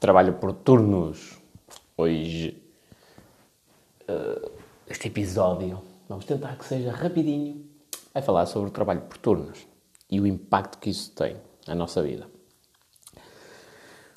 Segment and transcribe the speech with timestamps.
[0.00, 1.38] Trabalho por turnos.
[1.96, 2.62] Hoje,
[4.08, 4.50] uh,
[4.88, 7.66] este episódio, vamos tentar que seja rapidinho,
[8.14, 9.66] vai falar sobre o trabalho por turnos
[10.08, 12.28] e o impacto que isso tem na nossa vida.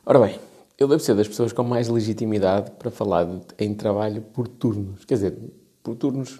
[0.06, 0.40] Ora bem,
[0.78, 5.04] eu devo ser das pessoas com mais legitimidade para falar de, em trabalho por turnos.
[5.04, 5.38] Quer dizer,
[5.82, 6.40] por turnos,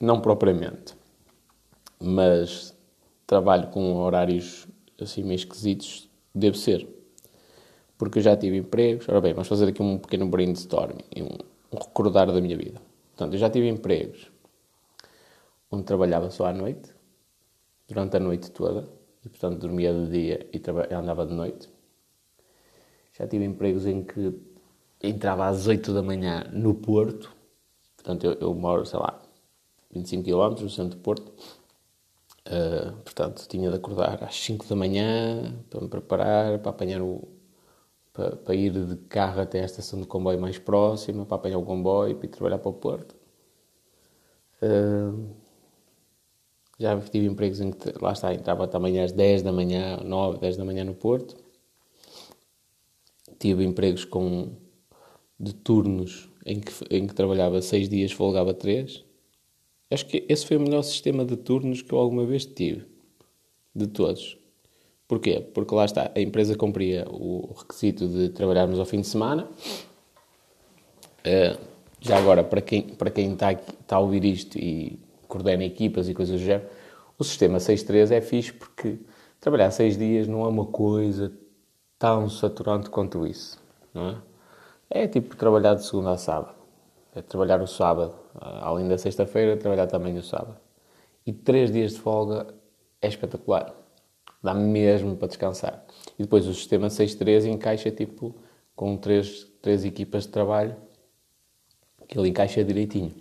[0.00, 0.96] não propriamente,
[2.00, 2.76] mas
[3.24, 4.66] trabalho com horários
[5.00, 6.99] assim meio esquisitos, deve ser.
[8.00, 9.06] Porque eu já tive empregos.
[9.10, 12.80] Ora bem, vamos fazer aqui um pequeno brainstorming, um, um recordar da minha vida.
[13.10, 14.32] Portanto, eu já tive empregos
[15.70, 16.94] onde trabalhava só à noite,
[17.86, 18.88] durante a noite toda,
[19.22, 21.68] e portanto dormia de dia e andava de noite.
[23.18, 24.32] Já tive empregos em que
[25.02, 27.30] entrava às 8 da manhã no Porto,
[27.96, 29.20] portanto eu, eu moro, sei lá,
[29.90, 31.28] 25 km no centro do Porto,
[32.46, 37.39] uh, portanto tinha de acordar às 5 da manhã para me preparar, para apanhar o.
[38.20, 41.64] Para, para ir de carro até a estação de comboio mais próxima, para apanhar o
[41.64, 43.16] comboio ir trabalhar para o Porto.
[44.62, 45.30] Uh,
[46.78, 50.58] já tive empregos em que, lá está, entrava também às 10 da manhã, 9, 10
[50.58, 51.34] da manhã no Porto.
[53.38, 54.50] Tive empregos com,
[55.38, 59.02] de turnos em que, em que trabalhava 6 dias, folgava 3.
[59.90, 62.84] Acho que esse foi o melhor sistema de turnos que eu alguma vez tive.
[63.74, 64.36] De todos.
[65.10, 65.40] Porquê?
[65.40, 69.48] Porque lá está, a empresa cumpria o requisito de trabalharmos ao fim de semana.
[71.26, 71.58] Uh,
[71.98, 76.14] já agora, para quem, para quem está, está a ouvir isto e coordena equipas e
[76.14, 76.70] coisas do género,
[77.18, 79.00] o sistema 6.3 é fixe porque
[79.40, 81.32] trabalhar 6 dias não é uma coisa
[81.98, 83.60] tão saturante quanto isso,
[83.92, 84.16] não é?
[85.02, 86.54] É tipo trabalhar de segunda a sábado.
[87.16, 90.56] É trabalhar o sábado, além da sexta-feira, trabalhar também o sábado.
[91.26, 92.46] E 3 dias de folga
[93.02, 93.79] é espetacular.
[94.42, 95.84] Dá mesmo para descansar.
[96.18, 98.34] E depois o sistema 6.3 encaixa tipo
[98.74, 100.76] com três, três equipas de trabalho
[102.08, 103.14] que ele encaixa direitinho.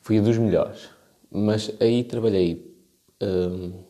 [0.00, 0.90] Fui dos melhores.
[1.30, 2.74] Mas aí trabalhei
[3.22, 3.82] hum,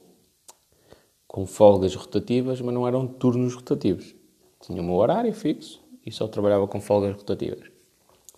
[1.26, 4.14] com folgas rotativas, mas não eram turnos rotativos.
[4.60, 7.70] Tinha meu horário fixo e só trabalhava com folgas rotativas.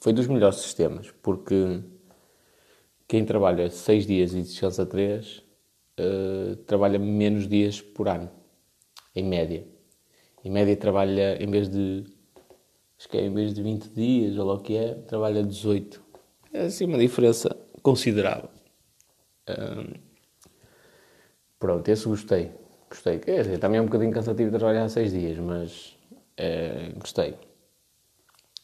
[0.00, 1.80] Foi dos melhores sistemas, porque
[3.08, 5.42] quem trabalha seis dias e descansa três
[6.00, 8.30] uh, trabalha menos dias por ano,
[9.14, 9.66] em média.
[10.44, 12.04] Em média trabalha, em vez de,
[12.98, 16.02] acho que é em vez de 20 dias, ou o que é, trabalha 18.
[16.52, 18.48] É assim uma diferença considerável
[21.58, 22.50] pronto, esse gostei.
[22.88, 23.18] Gostei.
[23.18, 25.96] Quer dizer, também é um bocadinho cansativo trabalhar seis dias, mas
[26.36, 27.34] é, gostei.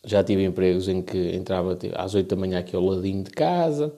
[0.04, 3.30] Já tive empregos em que entrava tipo, às 8 da manhã aqui ao ladinho de
[3.30, 3.92] casa,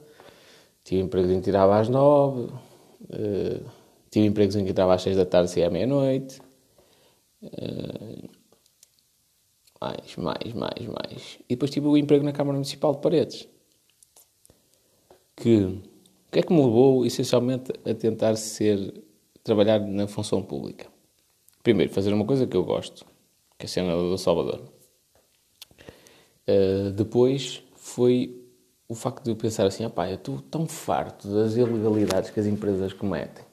[0.83, 2.53] tive empregos em que tirava às 9,
[3.05, 3.71] uh,
[4.11, 6.41] tive empregos em que entrava às 6 da tarde e à meia-noite.
[7.43, 8.29] Uh,
[9.81, 11.39] mais, mais, mais, mais.
[11.49, 13.49] E depois tive o emprego na Câmara Municipal de Paredes.
[15.37, 15.83] Que
[16.35, 18.93] que é que me levou, essencialmente, a tentar ser,
[19.45, 20.89] trabalhar na função pública?
[21.63, 23.07] Primeiro, fazer uma coisa que eu gosto,
[23.57, 24.61] que é a cena do Salvador.
[26.49, 28.44] Uh, depois foi
[28.89, 32.93] o facto de eu pensar assim, eu estou tão farto das ilegalidades que as empresas
[32.93, 33.45] cometem.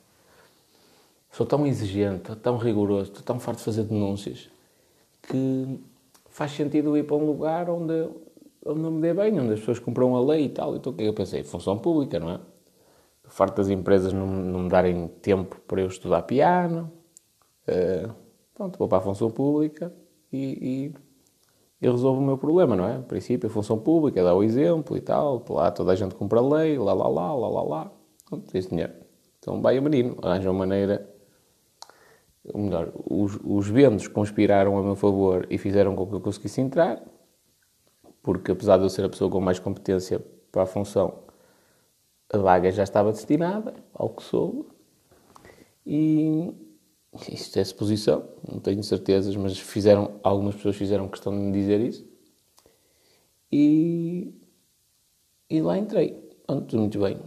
[1.31, 4.49] Sou tão exigente, tão rigoroso, estou tão farto de fazer denúncias,
[5.23, 5.79] que
[6.29, 8.09] faz sentido ir para um lugar onde,
[8.65, 10.75] onde não me dê bem, onde as pessoas compram a lei e tal.
[10.75, 11.43] Então o que é que eu pensei?
[11.43, 12.39] Função pública, não é?
[13.31, 16.91] farto das empresas não, não me darem tempo para eu estudar piano.
[17.67, 18.13] Uh,
[18.53, 19.93] pronto, vou para a função pública
[20.31, 20.95] e, e,
[21.81, 22.97] eu resolvo o meu problema, não é?
[22.97, 26.39] A princípio, a função pública dá o exemplo e tal, lá toda a gente compra
[26.39, 27.91] lei, lá, lá, lá, lá, lá, lá.
[28.53, 28.93] Esse dinheiro.
[29.39, 31.09] Então vai o menino, arranja uma maneira.
[32.53, 36.61] Ou melhor, os, os ventos conspiraram a meu favor e fizeram com que eu conseguisse
[36.61, 37.03] entrar,
[38.21, 41.23] porque apesar de eu ser a pessoa com mais competência para a função,
[42.31, 44.65] a vaga já estava destinada, ao que soube,
[45.85, 46.53] e
[47.29, 51.81] isto é suposição, não tenho certezas, mas fizeram, algumas pessoas fizeram questão de me dizer
[51.81, 52.09] isso.
[53.51, 54.33] E,
[55.49, 56.13] e lá entrei.
[56.47, 57.19] Pronto, muito bem.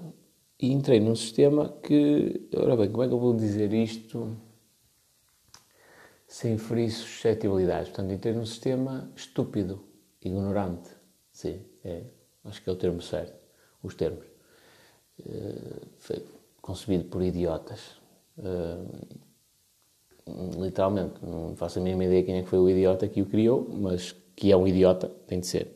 [0.59, 4.37] E entrei num sistema que, ora bem, como é que eu vou dizer isto
[6.27, 7.89] sem ferir suscetibilidades?
[7.89, 9.85] Portanto, entrei num sistema estúpido,
[10.23, 10.91] ignorante.
[11.33, 12.05] Sim, é,
[12.45, 13.39] acho que é o termo certo,
[13.83, 14.25] os termos.
[15.27, 16.25] Eh, foi
[16.61, 18.01] concebido por idiotas.
[18.39, 19.17] Eh,
[20.27, 23.69] literalmente, não faço a mínima ideia quem é que foi o idiota que o criou,
[23.71, 25.75] mas que é um idiota, tem de ser.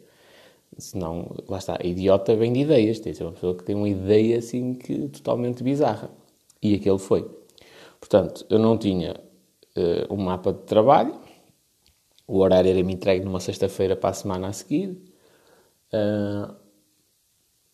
[0.79, 3.89] Senão, lá está, idiota vem de ideias, tem de ser uma pessoa que tem uma
[3.89, 6.11] ideia assim que totalmente bizarra.
[6.63, 7.29] E aquele foi.
[8.01, 9.17] Portanto, eu não tinha
[9.77, 11.15] uh, um mapa de trabalho,
[12.27, 14.91] o horário era-me entregue numa sexta-feira para a semana a seguir.
[15.93, 16.55] Uh,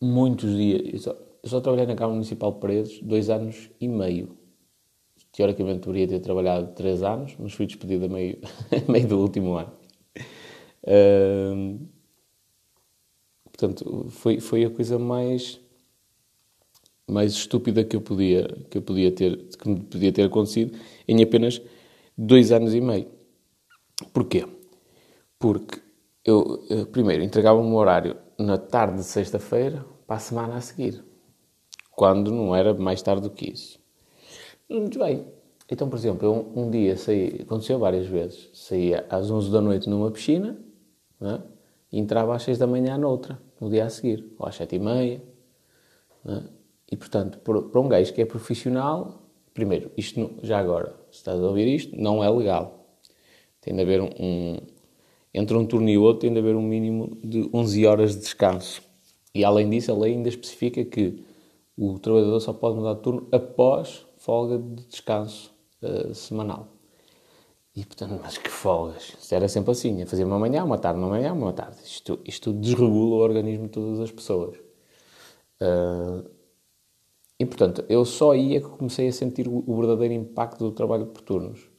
[0.01, 0.81] muitos dias.
[0.93, 1.11] Eu só,
[1.43, 4.37] eu só, trabalhei na Câmara Municipal de Paredes dois anos e meio.
[5.35, 8.39] Teoricamente deveria ter trabalhado três anos, mas fui despedido a meio,
[8.71, 9.73] a meio do último ano.
[10.83, 11.79] Uh,
[13.43, 15.59] portanto, foi, foi a coisa mais
[17.07, 20.77] mais estúpida que eu podia que eu podia ter que me podia ter acontecido
[21.07, 21.61] em apenas
[22.17, 23.07] dois anos e meio.
[24.13, 24.47] Porquê?
[25.37, 25.81] Porque
[26.23, 31.03] eu, eu primeiro entregava um horário na tarde de sexta-feira para a semana a seguir,
[31.91, 33.84] quando não era mais tarde do que isso.
[34.69, 35.25] Muito bem.
[35.69, 39.89] Então, por exemplo, eu um dia saí, aconteceu várias vezes, saía às 11 da noite
[39.89, 40.59] numa piscina
[41.21, 41.41] é?
[41.91, 44.79] e entrava às 6 da manhã noutra, no dia a seguir, ou às 7 e
[44.79, 45.23] meia.
[46.27, 46.41] É?
[46.91, 49.23] E, portanto, para um gajo que é profissional,
[49.53, 52.87] primeiro, isto já agora, se estás a ouvir isto, não é legal.
[53.59, 54.57] Tem de haver um,
[55.33, 58.83] entre um turno e outro tem de haver um mínimo de 11 horas de descanso.
[59.33, 61.23] E além disso, a lei ainda especifica que
[61.75, 66.67] o trabalhador só pode mudar de turno após folga de descanso uh, semanal.
[67.75, 69.15] E portanto, mas que folgas!
[69.19, 71.77] Isto era sempre assim, a fazer uma manhã, uma tarde, uma manhã, uma tarde.
[71.83, 74.57] Isto, isto desregula o organismo de todas as pessoas.
[75.61, 76.29] Uh,
[77.39, 81.21] e portanto, eu só ia que comecei a sentir o verdadeiro impacto do trabalho por
[81.21, 81.75] turnos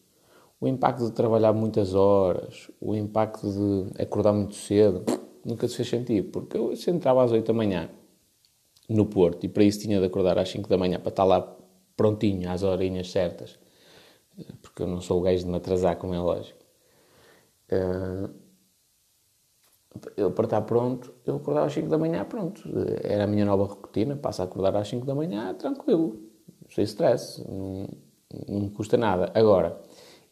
[0.61, 5.05] o impacto de trabalhar muitas horas, o impacto de acordar muito cedo,
[5.45, 7.91] nunca se fez sentir, porque eu entrava às 8 da manhã
[8.89, 11.57] no Porto e para isso tinha de acordar às 5 da manhã para estar lá
[11.97, 13.59] prontinho, às horinhas certas,
[14.63, 16.59] porque eu não sou o gajo de me atrasar, como é lógico.
[17.69, 18.29] Eh,
[20.17, 22.63] eu, para estar pronto, eu acordava às 5 da manhã, pronto.
[23.03, 26.21] Era a minha nova rotina, passo a acordar às 5 da manhã, tranquilo,
[26.71, 27.89] sem stress, não,
[28.49, 29.31] não me custa nada.
[29.35, 29.81] Agora,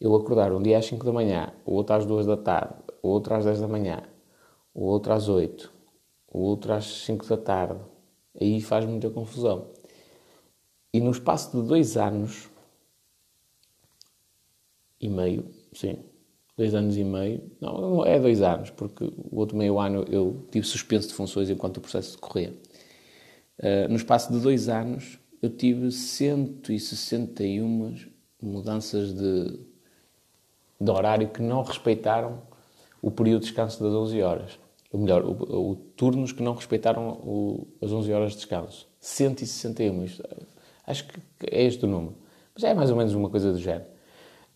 [0.00, 3.08] eu acordar um dia às 5 da manhã, o outro às 2 da tarde, o
[3.08, 4.02] outro às 10 da manhã,
[4.74, 5.72] o outro às 8,
[6.28, 7.80] o outro às 5 da tarde,
[8.40, 9.68] aí faz muita confusão.
[10.94, 12.48] E no espaço de dois anos
[15.00, 15.98] e meio, sim,
[16.56, 20.64] dois anos e meio, não, é dois anos, porque o outro meio ano eu tive
[20.64, 22.54] suspenso de funções enquanto o processo decorria.
[23.58, 27.96] Uh, no espaço de dois anos eu tive 161
[28.40, 29.58] mudanças de
[30.80, 32.42] de horário que não respeitaram
[33.00, 34.58] o período de descanso das 11 horas.
[34.92, 38.88] Ou melhor, o, o turnos que não respeitaram o, as 11 horas de descanso.
[39.00, 40.04] 161.
[40.04, 40.22] Isto,
[40.86, 41.20] acho que
[41.50, 42.16] é este o número.
[42.54, 43.86] Mas é mais ou menos uma coisa do género.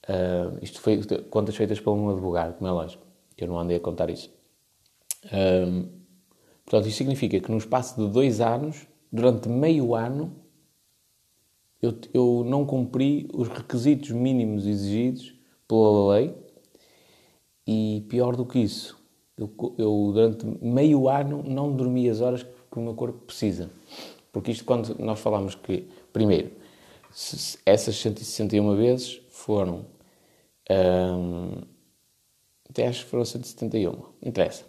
[0.08, 3.04] Uh, isto foi contas feitas por um advogado, como é lógico,
[3.36, 4.30] que eu não andei a contar isso.
[5.26, 5.88] Uh,
[6.64, 10.34] portanto, isto significa que no espaço de dois anos, durante meio ano,
[11.82, 15.34] eu, eu não cumpri os requisitos mínimos exigidos
[15.66, 16.34] pela lei
[17.66, 18.98] e pior do que isso,
[19.36, 23.70] eu, eu, durante meio ano não dormi as horas que o meu corpo precisa.
[24.32, 26.50] Porque isto, quando nós falamos que, primeiro,
[27.64, 29.86] essas 161 vezes foram.
[30.68, 31.62] Hum,
[32.68, 34.64] até acho que foram 171, não interessa.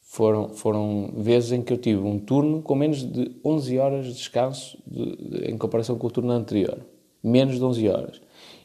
[0.00, 4.14] Foram, foram vezes em que eu tive um turno com menos de 11 horas de
[4.14, 6.84] descanso de, de, em comparação com o turno anterior.
[7.22, 8.20] Menos de 11 horas.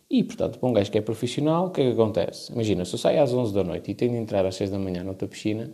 [0.09, 2.51] E, portanto, para um gajo que é profissional, o que é que acontece?
[2.51, 4.79] Imagina, se eu saio às 11 da noite e tenho de entrar às 6 da
[4.79, 5.71] manhã noutra piscina,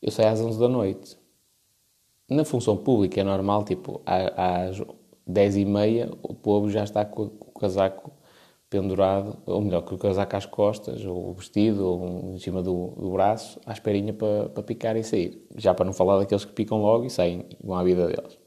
[0.00, 1.18] eu saio às 11 da noite.
[2.30, 4.80] Na função pública é normal, tipo, às
[5.26, 8.12] 10 e meia o povo já está com o casaco
[8.68, 13.12] pendurado, ou melhor, com o casaco às costas, ou vestido, ou em cima do, do
[13.12, 15.46] braço, à esperinha para, para picar e sair.
[15.56, 18.38] Já para não falar daqueles que picam logo e saem e vão à vida deles.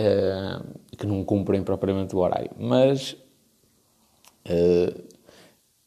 [0.00, 2.50] Uh, que não cumprem propriamente o horário.
[2.58, 3.16] Mas
[4.48, 5.06] Uh,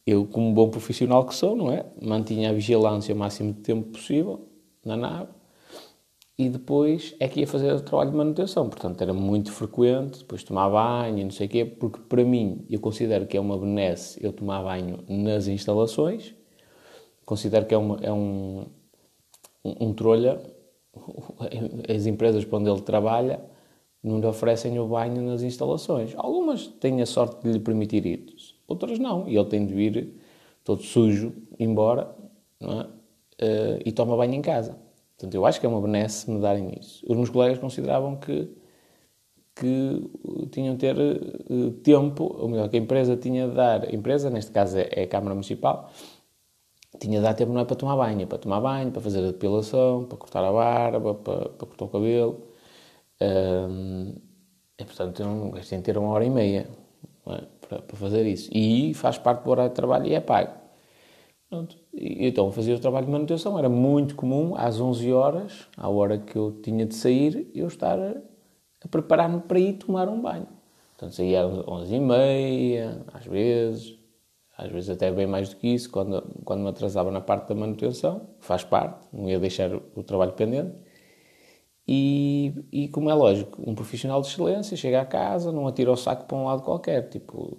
[0.06, 1.86] eu, como bom profissional que sou, não é?
[2.02, 4.48] Mantinha a vigilância o máximo de tempo possível
[4.84, 5.30] na nave
[6.42, 8.68] e depois é que ia fazer o trabalho de manutenção.
[8.68, 12.80] Portanto, era muito frequente, depois tomar banho não sei o quê, porque para mim, eu
[12.80, 16.34] considero que é uma benesse eu tomar banho nas instalações,
[17.24, 18.66] considero que é, uma, é um,
[19.64, 20.42] um, um trolha,
[21.88, 23.40] as empresas para onde ele trabalha
[24.04, 26.14] não lhe oferecem o banho nas instalações.
[26.18, 28.04] Algumas têm a sorte de lhe permitir
[28.36, 29.30] isso, outras não.
[29.30, 30.16] E ele tem de vir
[30.64, 32.16] todo sujo embora
[32.60, 32.66] é?
[32.66, 34.76] uh, e toma banho em casa.
[35.22, 37.06] Portanto, eu acho que é uma benesse me darem isso.
[37.08, 38.50] Os meus colegas consideravam que,
[39.56, 40.10] que
[40.52, 44.32] tinham de ter uh, tempo, ou melhor, que a empresa tinha de dar, a empresa,
[44.32, 45.92] neste caso é, é a Câmara Municipal,
[47.00, 49.20] tinha de dar tempo não é para tomar banho, é para tomar banho, para fazer
[49.20, 52.48] a depilação, para cortar a barba, para, para cortar o cabelo.
[53.22, 54.16] Um,
[54.80, 55.24] e, portanto,
[55.70, 56.68] tem de ter uma hora e meia
[57.28, 57.48] é?
[57.68, 58.50] para, para, fazer isso.
[58.52, 60.54] E faz parte do horário de trabalho e é pago.
[61.50, 61.78] Pronto.
[61.94, 63.58] Então fazia o trabalho de manutenção.
[63.58, 68.00] Era muito comum, às 11 horas, à hora que eu tinha de sair, eu estar
[68.00, 68.16] a,
[68.84, 70.48] a preparar-me para ir tomar um banho.
[70.92, 74.00] Portanto, saía às 11 e meia, às vezes,
[74.58, 77.56] às vezes até bem mais do que isso, quando, quando me atrasava na parte da
[77.56, 80.74] manutenção, faz parte, não ia deixar o trabalho pendente.
[81.88, 85.98] E, e como é lógico, um profissional de excelência chega à casa, não atira o
[85.98, 87.58] saco para um lado qualquer, tipo,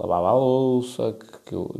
[0.00, 1.70] lavava a louça, que, que eu,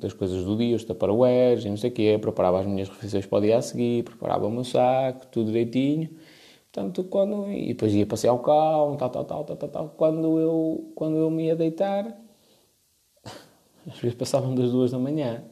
[0.00, 3.26] das coisas do dia, os tupperwares e não sei o quê, preparava as minhas refeições
[3.26, 6.10] para o dia a seguir, preparava o meu saco, tudo direitinho.
[6.72, 7.50] Portanto, quando...
[7.50, 9.88] E depois ia passear o cão, tal, tal, tal, tal, tal, tal.
[9.96, 12.06] Quando eu, quando eu me ia deitar,
[13.86, 15.44] às vezes passavam das duas da manhã.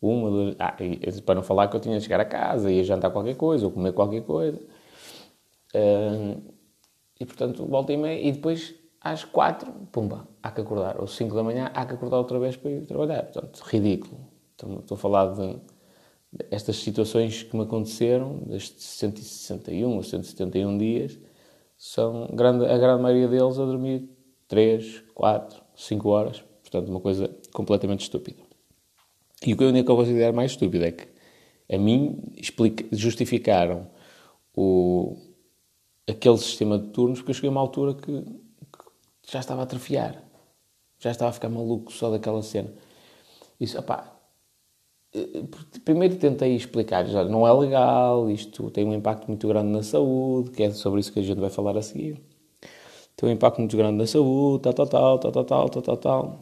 [0.00, 0.56] Uma, duas...
[0.58, 3.36] Ah, e, para não falar que eu tinha de chegar a casa, ia jantar qualquer
[3.36, 4.60] coisa, ou comer qualquer coisa.
[5.74, 6.40] Uh,
[7.20, 8.20] e, portanto, volta e meia.
[8.20, 11.00] E depois às quatro, pumba, há que acordar.
[11.00, 13.22] Ou cinco da manhã, há que acordar outra vez para ir trabalhar.
[13.24, 14.20] Portanto, ridículo.
[14.54, 15.58] Então, estou a falar de,
[16.50, 21.18] estas situações que me aconteceram, destes 161 ou 171 dias,
[21.76, 24.08] são grande, a grande maioria deles a dormir
[24.46, 26.44] 3, 4, 5 horas.
[26.62, 28.42] Portanto, uma coisa completamente estúpida.
[29.44, 31.08] E o que eu ainda considero mais estúpido é que
[31.72, 33.88] a mim explica, justificaram
[34.54, 35.16] o,
[36.06, 38.24] aquele sistema de turnos porque eu cheguei a uma altura que
[39.30, 40.22] já estava a atrofiar.
[40.98, 42.70] Já estava a ficar maluco só daquela cena.
[43.60, 44.12] Isso, opá,
[45.14, 45.42] eh,
[45.84, 50.50] primeiro tentei explicar, já não é legal, isto tem um impacto muito grande na saúde,
[50.50, 52.20] que é sobre isso que a gente vai falar a seguir.
[53.16, 55.96] Tem um impacto muito grande na saúde, tal, tal, tal, tal, tal, tal, tal, tal,
[55.96, 56.40] tal.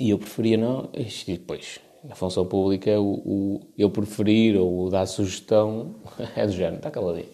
[0.00, 4.90] E eu preferia não, e depois, na função pública, o, o eu preferir ou o
[4.90, 5.96] dar sugestão
[6.36, 7.28] é do género, está caladinho.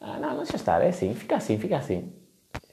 [0.00, 2.12] Ah, não, deixa estar, é assim, fica assim, fica assim.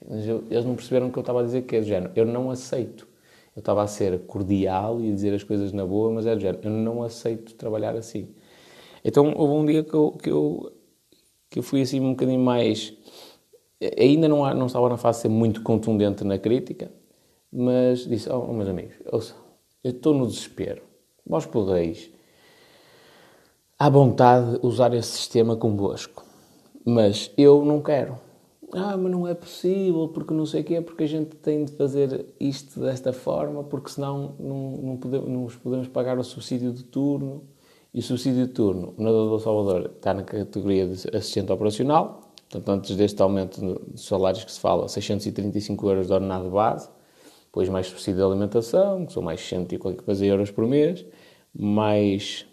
[0.08, 2.12] Mas eu, eles não perceberam o que eu estava a dizer, que é do género.
[2.14, 3.06] Eu não aceito.
[3.54, 6.40] Eu estava a ser cordial e a dizer as coisas na boa, mas é do
[6.40, 6.60] género.
[6.62, 8.28] Eu não aceito trabalhar assim.
[9.04, 10.72] Então houve um dia que eu, que eu,
[11.50, 12.92] que eu fui assim um bocadinho mais.
[13.98, 16.90] Ainda não, não estava na fase de ser muito contundente na crítica,
[17.52, 19.34] mas disse: Oh, meus amigos, ouça,
[19.82, 20.82] eu estou no desespero.
[21.26, 22.10] Vós podeis,
[23.78, 26.24] à vontade, usar esse sistema convosco,
[26.84, 28.25] mas eu não quero
[28.72, 31.72] ah, mas não é possível, porque não sei o quê, porque a gente tem de
[31.72, 36.82] fazer isto desta forma, porque senão não, não, podemos, não podemos pagar o subsídio de
[36.82, 37.44] turno.
[37.94, 42.68] E o subsídio de turno, nadador do Salvador está na categoria de assistente operacional, portanto,
[42.68, 46.90] antes deste aumento de salários que se fala, 635 euros de ordenado base,
[47.46, 51.06] depois mais subsídio de alimentação, que são mais 100 e qualquer coisa euros por mês,
[51.54, 52.44] mais,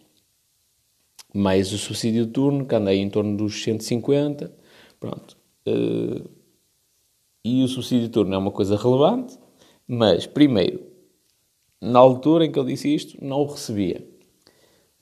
[1.33, 4.49] mais o subsídio de turno, que anda aí em torno dos 150,
[4.97, 5.42] pronto.
[5.67, 6.29] Uh,
[7.43, 9.37] e o subsídio de turno é uma coisa relevante,
[9.87, 10.81] mas, primeiro,
[11.81, 14.07] na altura em que ele disse isto, não o recebia.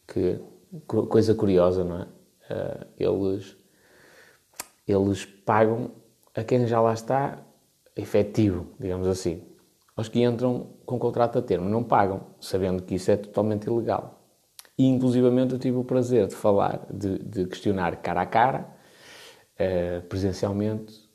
[0.08, 0.39] Que
[0.88, 2.08] coisa curiosa, não é?
[2.51, 3.56] Uh, eles,
[4.88, 5.91] eles pagam
[6.34, 7.39] a quem já lá está
[7.96, 9.44] efetivo, digamos assim.
[9.96, 14.20] Aos que entram com contrato a termo não pagam, sabendo que isso é totalmente ilegal.
[14.77, 18.80] E, inclusivamente, eu tive o prazer de falar, de, de questionar cara a cara
[19.62, 21.12] uh, presencialmente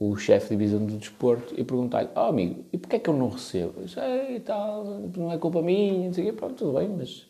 [0.00, 3.14] o chefe de divisão do desporto e perguntar-lhe: Oh amigo, e porquê é que eu
[3.14, 3.86] não recebo?
[3.86, 6.32] Sei e tal, não é culpa minha, não sei o quê.
[6.32, 7.26] Pronto, tudo bem, mas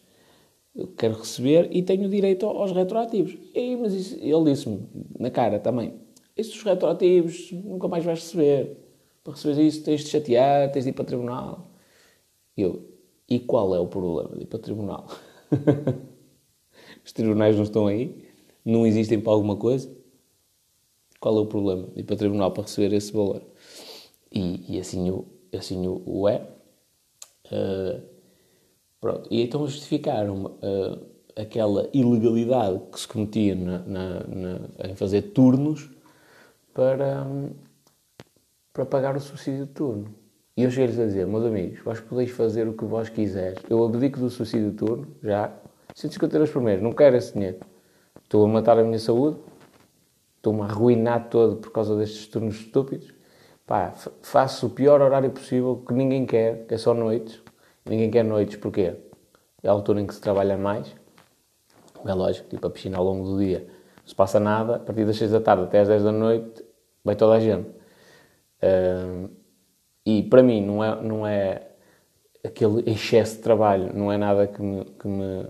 [0.75, 3.37] eu quero receber e tenho direito aos retroativos.
[3.55, 5.95] E, mas isso, ele disse-me na cara também:
[6.37, 8.77] Esses retroativos nunca mais vais receber.
[9.25, 11.71] Para receber isso tens de chatear, tens de ir para o tribunal.
[12.57, 12.85] E eu:
[13.29, 15.09] E qual é o problema de ir para o tribunal?
[17.05, 18.15] Os tribunais não estão aí?
[18.65, 20.00] Não existem para alguma coisa?
[21.21, 21.87] Qual é o problema?
[21.95, 23.43] Ir para o tribunal para receber esse valor.
[24.33, 26.47] E, e assim, o, assim o, o é.
[27.53, 28.01] Uh,
[29.01, 29.29] pronto.
[29.31, 35.91] E então justificaram uh, aquela ilegalidade que se cometia na, na, na, em fazer turnos
[36.73, 37.27] para,
[38.73, 40.15] para pagar o subsídio de turno.
[40.57, 43.63] E eu cheguei-lhes a dizer, meus amigos, vós podeis fazer o que vós quiseres.
[43.69, 45.53] Eu abdico do subsídio de turno, já,
[45.95, 47.59] 150 euros por mês, não quero esse dinheiro.
[48.23, 49.39] Estou a matar a minha saúde,
[50.41, 53.13] estou-me a arruinar todo por causa destes turnos estúpidos.
[53.67, 53.93] Pá,
[54.23, 57.41] faço o pior horário possível que ninguém quer, que é só noites.
[57.85, 58.97] Ninguém quer noites, porquê?
[59.63, 60.95] É a altura em que se trabalha mais.
[62.05, 63.69] É lógico, tipo a piscina ao longo do dia
[64.01, 66.65] não se passa nada, a partir das 6 da tarde até às 10 da noite
[67.05, 67.69] vai toda a gente.
[68.63, 69.31] Uh,
[70.05, 71.69] e para mim não é, não é
[72.45, 75.47] aquele excesso de trabalho, não é nada que me, que me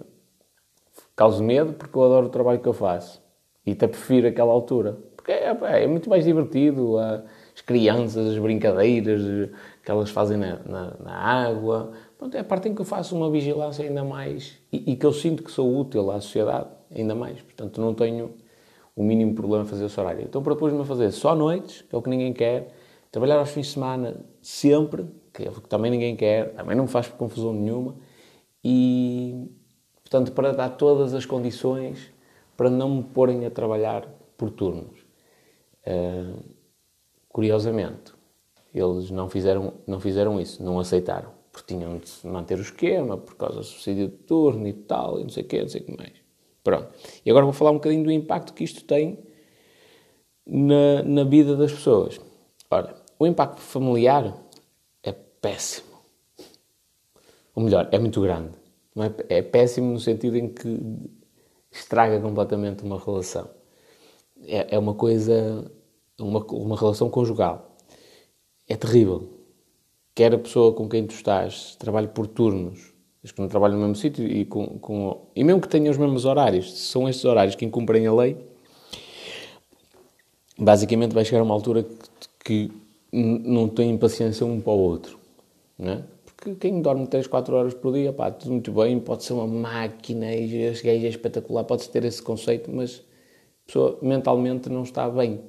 [1.14, 3.22] cause medo, porque eu adoro o trabalho que eu faço.
[3.70, 4.98] E até prefiro aquela altura.
[5.16, 6.98] Porque é, é, é muito mais divertido.
[6.98, 9.50] as crianças, as brincadeiras
[9.84, 13.16] que elas fazem na, na, na, água, Pronto, é a parte em que eu faço
[13.16, 17.14] uma vigilância ainda mais e, e, que eu sinto que sou útil à sociedade ainda
[17.14, 17.40] mais.
[17.40, 18.34] Portanto, não tenho
[18.94, 20.22] o mínimo problema em fazer esse horário.
[20.28, 22.74] Então propus-me a fazer só noites, que é o que ninguém quer,
[23.10, 26.84] trabalhar aos fins de semana sempre, que é o que também ninguém quer, também não
[26.84, 27.94] me faz confusão nenhuma,
[28.62, 29.48] e
[30.02, 32.12] portanto para dar todas as condições
[32.60, 35.00] para não me porem a trabalhar por turnos.
[35.80, 36.44] Uh,
[37.26, 38.12] curiosamente,
[38.74, 43.34] eles não fizeram, não fizeram isso, não aceitaram, porque tinham de manter o esquema, por
[43.36, 45.84] causa do subsídio de turno e tal, e não sei o quê, não sei o
[45.84, 46.12] que mais.
[46.62, 46.88] Pronto.
[47.24, 49.18] E agora vou falar um bocadinho do impacto que isto tem
[50.46, 52.20] na, na vida das pessoas.
[52.70, 54.36] Ora, o impacto familiar
[55.02, 55.96] é péssimo.
[57.54, 58.50] Ou melhor, é muito grande.
[58.94, 60.78] Não é, é péssimo no sentido em que
[61.70, 63.48] estraga completamente uma relação.
[64.46, 65.70] É, é uma coisa,
[66.18, 67.76] uma, uma relação conjugal.
[68.68, 69.28] É terrível.
[70.14, 73.82] Quer a pessoa com quem tu estás trabalhe por turnos, os que não trabalham no
[73.82, 77.24] mesmo sítio e, com, com, e mesmo que tenham os mesmos horários, se são estes
[77.24, 78.36] horários que incumprem a lei,
[80.58, 81.84] basicamente vai chegar a uma altura
[82.44, 82.72] que, que
[83.12, 85.18] não tem paciência um para o outro.
[85.78, 86.04] Não é?
[86.40, 89.46] Porque quem dorme 3, 4 horas por dia, pá, tudo muito bem, pode ser uma
[89.46, 93.04] máquina e esse gajo é espetacular, pode ter esse conceito, mas
[93.64, 95.42] a pessoa mentalmente não está bem.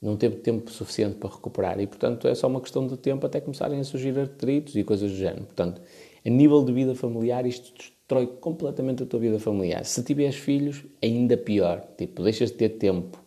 [0.00, 3.40] Não teve tempo suficiente para recuperar e, portanto, é só uma questão de tempo até
[3.40, 5.44] começarem a surgir artritos e coisas do género.
[5.44, 5.80] Portanto,
[6.24, 9.84] a nível de vida familiar, isto destrói completamente a tua vida familiar.
[9.86, 11.82] Se tiveres filhos, ainda pior.
[11.96, 13.18] Tipo, deixas de ter tempo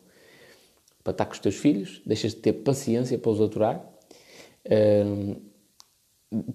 [1.04, 3.84] para estar com os teus filhos, deixas de ter paciência para os aturar.
[4.66, 5.53] Uh,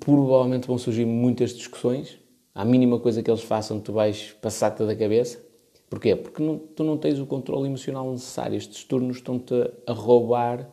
[0.00, 2.18] provavelmente vão surgir muitas discussões.
[2.54, 5.40] À mínima coisa que eles façam, tu vais passar-te da cabeça.
[5.88, 6.14] Porquê?
[6.16, 8.56] Porque não, tu não tens o controle emocional necessário.
[8.56, 9.54] Estes turnos estão-te
[9.86, 10.68] a roubar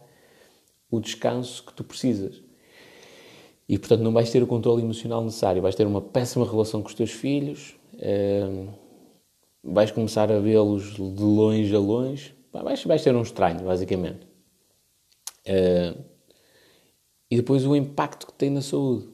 [0.89, 2.41] o descanso que tu precisas.
[3.67, 5.61] E, portanto, não vais ter o controle emocional necessário.
[5.61, 7.75] Vais ter uma péssima relação com os teus filhos,
[9.63, 12.35] vais começar a vê-los de longe a longe.
[12.51, 14.27] Vais, vais ser um estranho, basicamente.
[15.47, 16.14] Uh,
[17.29, 19.07] e depois o impacto que tem na saúde.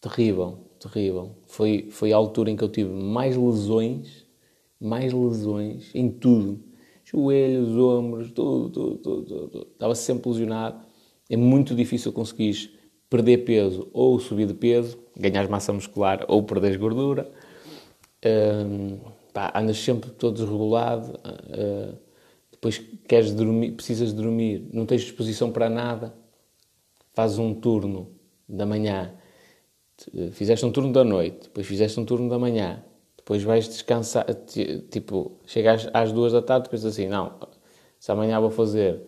[0.00, 1.36] Terrível, terrível.
[1.46, 4.26] Foi, foi a altura em que eu tive mais lesões,
[4.80, 6.62] mais lesões em tudo.
[7.04, 9.66] Joelhos, ombros, tudo, tudo, tudo, tudo.
[9.72, 10.80] Estava sempre lesionado.
[11.28, 12.78] É muito difícil conseguir
[13.10, 17.30] perder peso ou subir de peso, ganhar massa muscular ou perder gordura.
[18.24, 18.98] Um,
[19.34, 21.18] pá, andas sempre todo desregulado.
[21.24, 21.98] Uh,
[22.52, 26.19] depois queres dormir, precisas dormir, não tens disposição para nada
[27.12, 28.08] fazes um turno
[28.48, 29.12] da manhã,
[30.32, 32.82] fizeste um turno da noite, depois fizeste um turno da manhã,
[33.16, 34.26] depois vais descansar,
[34.90, 37.34] tipo, chegas às duas da tarde, depois assim, não,
[37.98, 39.00] se amanhã vou fazer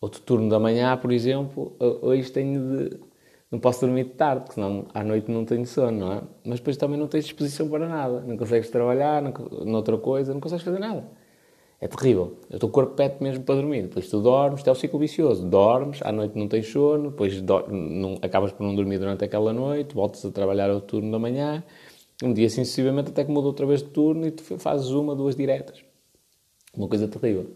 [0.00, 3.00] outro turno da manhã, por exemplo, hoje tenho de,
[3.50, 6.22] não posso dormir de tarde, porque senão à noite não tenho sono, não é?
[6.44, 9.32] Mas depois também não tens disposição para nada, não consegues trabalhar, não,
[9.66, 11.06] noutra coisa, não consegues fazer nada.
[11.82, 12.36] É terrível.
[12.48, 13.82] O teu corpo pede mesmo para dormir.
[13.82, 15.44] Depois tu dormes, é o ciclo vicioso.
[15.44, 19.92] Dormes, à noite não tens sono, depois não, acabas por não dormir durante aquela noite,
[19.92, 21.64] voltas a trabalhar ao turno da manhã,
[22.22, 25.34] um dia sucessivamente até que muda outra vez de turno e tu fazes uma, duas
[25.34, 25.84] diretas.
[26.72, 27.50] Uma coisa terrível.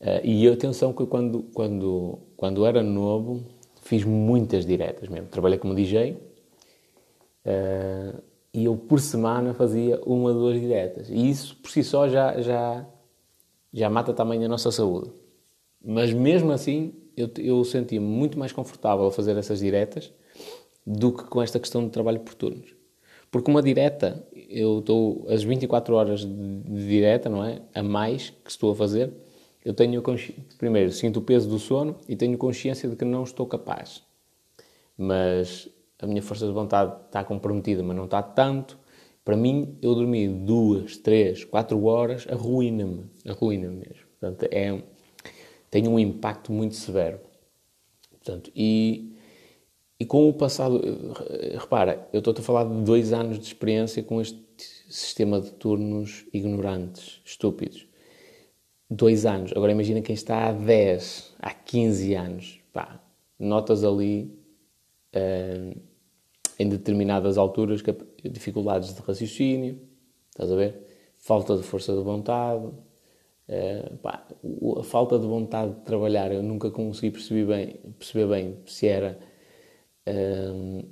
[0.00, 3.44] Uh, e atenção que quando, quando, quando era novo
[3.82, 5.28] fiz muitas diretas mesmo.
[5.28, 6.18] Trabalhei como DJ uh,
[7.44, 8.14] eh,
[8.54, 11.10] e eu por semana fazia uma, duas diretas.
[11.10, 12.86] E isso por si só já, já
[13.72, 15.10] já mata também a nossa saúde.
[15.84, 20.12] Mas mesmo assim, eu, eu sentia-me muito mais confortável a fazer essas diretas
[20.86, 22.74] do que com esta questão de trabalho por turnos.
[23.30, 27.62] Porque uma direta, eu estou as 24 horas de direta, não é?
[27.74, 29.10] A mais que estou a fazer,
[29.64, 30.02] eu tenho
[30.58, 34.02] primeiro sinto o peso do sono e tenho consciência de que não estou capaz.
[34.98, 38.76] Mas a minha força de vontade está comprometida, mas não está tanto.
[39.24, 44.06] Para mim, eu dormir duas, três, quatro horas arruína-me, arruína-me mesmo.
[44.18, 44.82] Portanto, é,
[45.70, 47.20] tem um impacto muito severo.
[48.10, 49.16] Portanto, e,
[49.98, 50.80] e com o passado,
[51.58, 54.40] repara, eu estou a falar de dois anos de experiência com este
[54.88, 57.86] sistema de turnos ignorantes, estúpidos.
[58.90, 59.52] Dois anos.
[59.52, 62.60] Agora imagina quem está há 10, há 15 anos.
[62.72, 63.00] Pá,
[63.38, 64.36] notas ali.
[65.14, 65.80] Uh,
[66.58, 67.82] em determinadas alturas
[68.28, 69.80] dificuldades de raciocínio,
[70.30, 70.86] estás a ver?
[71.18, 74.26] Falta de força de vontade, uh, pá,
[74.78, 79.18] a falta de vontade de trabalhar, eu nunca consegui perceber bem, perceber bem se era
[80.08, 80.84] uh,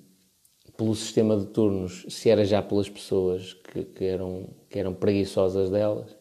[0.76, 5.70] pelo sistema de turnos, se era já pelas pessoas que, que, eram, que eram preguiçosas
[5.70, 6.16] delas,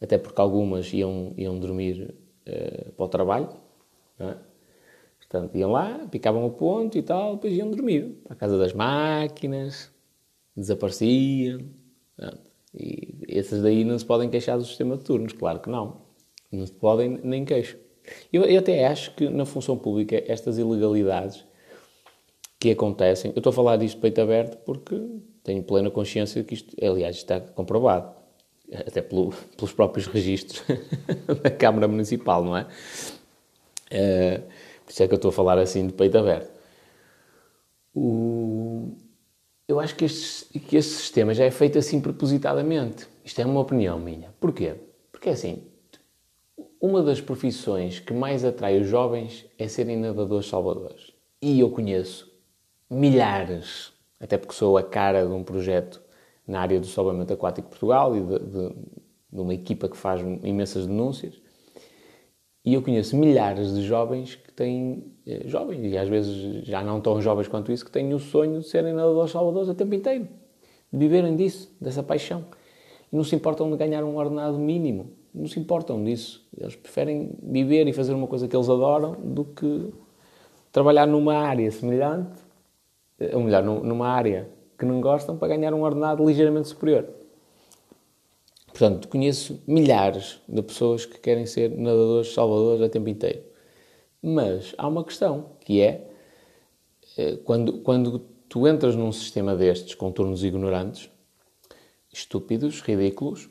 [0.00, 2.14] até porque algumas iam, iam dormir
[2.48, 3.48] uh, para o trabalho,
[4.18, 4.50] não é?
[5.30, 8.20] Portanto, iam lá, picavam o ponto e tal, depois iam dormir.
[8.24, 9.92] Para a casa das máquinas,
[10.56, 11.60] desapareciam.
[12.16, 16.02] Portanto, e esses daí não se podem queixar do sistema de turnos, claro que não.
[16.52, 17.78] Não se podem nem queixam.
[18.32, 21.44] Eu, eu até acho que na função pública estas ilegalidades
[22.58, 25.00] que acontecem, eu estou a falar disto de peito aberto porque
[25.42, 28.14] tenho plena consciência que isto, aliás, está comprovado,
[28.72, 30.62] até pelo, pelos próprios registros
[31.42, 32.66] da Câmara Municipal, não é?
[33.92, 34.42] Uh,
[34.84, 36.52] por isso é que eu estou a falar assim de peito aberto.
[37.94, 38.39] O...
[39.70, 43.06] Eu acho que este, que este sistema já é feito assim propositadamente.
[43.24, 44.34] Isto é uma opinião minha.
[44.40, 44.74] Porquê?
[45.12, 45.62] Porque é assim,
[46.80, 51.12] uma das profissões que mais atrai os jovens é serem nadadores salvadores.
[51.40, 52.28] E eu conheço
[52.90, 56.02] milhares, até porque sou a cara de um projeto
[56.44, 58.74] na área do salvamento aquático de Portugal e de, de,
[59.32, 61.40] de uma equipa que faz imensas denúncias.
[62.64, 65.14] E eu conheço milhares de jovens que têm,
[65.46, 68.68] jovens, e às vezes já não tão jovens quanto isso, que têm o sonho de
[68.68, 70.28] serem nadadores salvadores o tempo inteiro.
[70.92, 72.44] De viverem disso, dessa paixão.
[73.12, 75.10] E não se importam de ganhar um ordenado mínimo.
[75.34, 76.44] Não se importam disso.
[76.56, 79.92] Eles preferem viver e fazer uma coisa que eles adoram do que
[80.72, 82.40] trabalhar numa área semelhante,
[83.18, 87.06] eh, ou melhor, numa área que não gostam para ganhar um ordenado ligeiramente superior.
[88.66, 93.49] Portanto, conheço milhares de pessoas que querem ser nadadores salvadores a tempo inteiro.
[94.22, 96.10] Mas há uma questão, que é
[97.16, 101.10] eh, quando, quando tu entras num sistema destes com turnos ignorantes,
[102.12, 103.48] estúpidos, ridículos,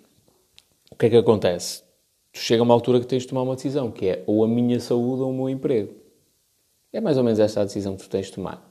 [0.91, 1.83] o que é que acontece?
[2.31, 4.47] Tu chega a uma altura que tens de tomar uma decisão, que é ou a
[4.47, 5.95] minha saúde ou o meu emprego.
[6.91, 8.69] É mais ou menos essa a decisão que tu tens de tomar.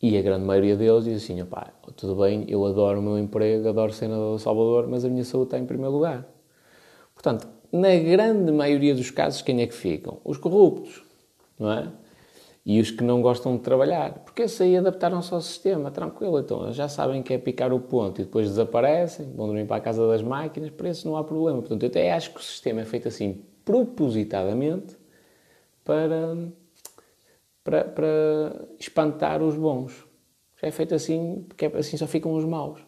[0.00, 3.68] E a grande maioria deles diz assim: opá, tudo bem, eu adoro o meu emprego,
[3.68, 6.26] adoro ser nadador Salvador, mas a minha saúde está em primeiro lugar.
[7.14, 10.18] Portanto, na grande maioria dos casos, quem é que ficam?
[10.24, 11.02] Os corruptos,
[11.58, 11.92] não é?
[12.64, 14.14] E os que não gostam de trabalhar.
[14.24, 16.38] Porque esses aí adaptaram-se ao sistema, tranquilo.
[16.40, 19.80] Então, já sabem que é picar o ponto e depois desaparecem, vão dormir para a
[19.80, 21.60] casa das máquinas, por isso não há problema.
[21.60, 24.96] Portanto, eu até acho que o sistema é feito assim propositadamente
[25.84, 26.36] para
[27.66, 30.06] para, para espantar os bons.
[30.62, 32.80] Já é feito assim, porque é, assim só ficam os maus.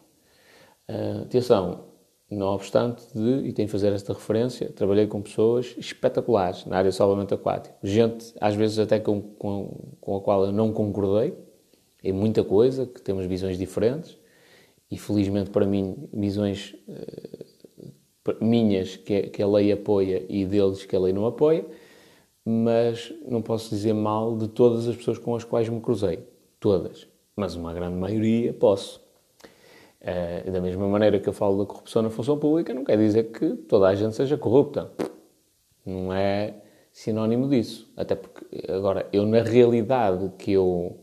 [0.87, 1.88] Uh, atenção,
[2.35, 6.91] não obstante de, e tenho de fazer esta referência, trabalhei com pessoas espetaculares na área
[6.91, 7.75] de salvamento aquático.
[7.83, 11.33] Gente, às vezes até com, com, com a qual eu não concordei,
[12.03, 14.17] em muita coisa, que temos visões diferentes,
[14.91, 17.49] e felizmente para mim, visões uh,
[18.41, 21.65] minhas que, que a lei apoia e deles que a lei não apoia,
[22.45, 26.19] mas não posso dizer mal de todas as pessoas com as quais me cruzei.
[26.59, 27.07] Todas.
[27.35, 29.01] Mas uma grande maioria posso.
[30.01, 33.31] Uh, da mesma maneira que eu falo da corrupção na função pública, não quer dizer
[33.31, 34.89] que toda a gente seja corrupta.
[35.85, 36.53] Não é
[36.91, 37.91] sinónimo disso.
[37.97, 40.97] Até porque, agora, eu na realidade que eu,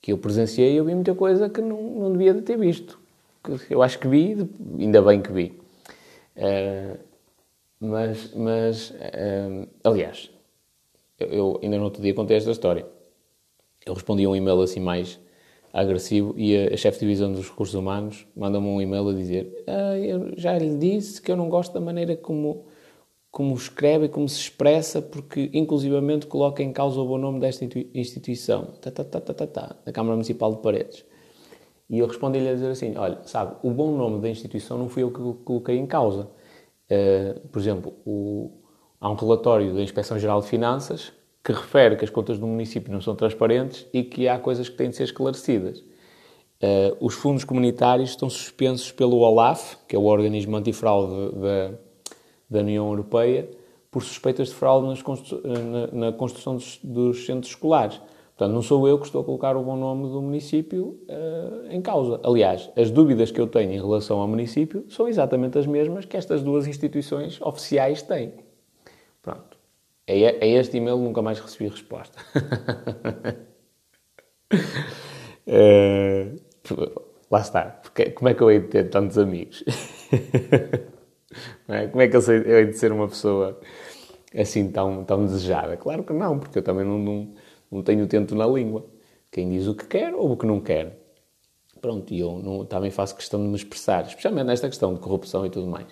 [0.00, 2.98] que eu presenciei, eu vi muita coisa que não, não devia de ter visto.
[3.70, 4.36] Eu acho que vi,
[4.78, 5.58] ainda bem que vi.
[6.36, 6.98] Uh,
[7.80, 10.30] mas, mas uh, aliás,
[11.18, 12.86] eu, eu ainda no outro dia contei esta história.
[13.84, 15.18] Eu respondi a um e-mail assim mais
[15.76, 19.64] agressivo e a, a chefe de divisão dos recursos humanos manda-me um e-mail a dizer
[19.66, 22.64] ah, eu já lhe disse que eu não gosto da maneira como,
[23.30, 27.66] como escreve e como se expressa porque inclusivamente coloca em causa o bom nome desta
[27.94, 31.04] instituição tá, tá, tá, tá, tá, tá, da Câmara Municipal de Paredes.
[31.88, 35.04] E eu respondi-lhe a dizer assim, olha, sabe, o bom nome da instituição não fui
[35.04, 36.28] eu que coloquei em causa.
[36.90, 38.50] Uh, por exemplo, o,
[39.00, 41.12] há um relatório da Inspeção-Geral de Finanças
[41.46, 44.76] que refere que as contas do município não são transparentes e que há coisas que
[44.76, 45.78] têm de ser esclarecidas.
[45.78, 51.70] Uh, os fundos comunitários estão suspensos pelo OLAF, que é o organismo antifraude da,
[52.50, 53.48] da União Europeia,
[53.92, 58.00] por suspeitas de fraude constru na, na, construção dos, dos, centros escolares.
[58.36, 61.80] Portanto, não sou eu que estou a colocar o bom nome do município uh, em
[61.80, 62.18] causa.
[62.24, 66.16] Aliás, as dúvidas que eu tenho em relação ao município são exatamente as mesmas que
[66.16, 68.45] estas duas instituições oficiais têm.
[70.06, 72.16] É este e-mail nunca mais recebi resposta.
[75.44, 76.30] é,
[77.28, 77.62] lá está.
[77.82, 79.64] Porque, como é que eu hei de ter tantos amigos?
[81.68, 81.88] é?
[81.88, 83.60] Como é que eu, sei, eu hei de ser uma pessoa
[84.32, 85.76] assim tão, tão desejada?
[85.76, 87.34] Claro que não, porque eu também não, não,
[87.68, 88.86] não tenho tento na língua.
[89.32, 91.04] Quem diz o que quer ou o que não quer.
[91.80, 95.44] Pronto, e eu não, também faço questão de me expressar, especialmente nesta questão de corrupção
[95.44, 95.88] e tudo mais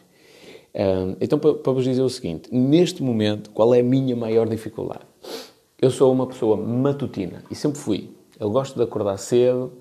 [1.21, 5.05] então, para, vos dizer o seguinte, neste momento, qual é a minha maior dificuldade?
[5.81, 8.11] Eu sou uma pessoa matutina e sempre fui.
[8.41, 9.73] Eu gosto de acordar cedo,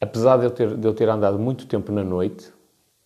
[0.00, 2.52] apesar de eu ter, de eu ter andado muito tempo na noite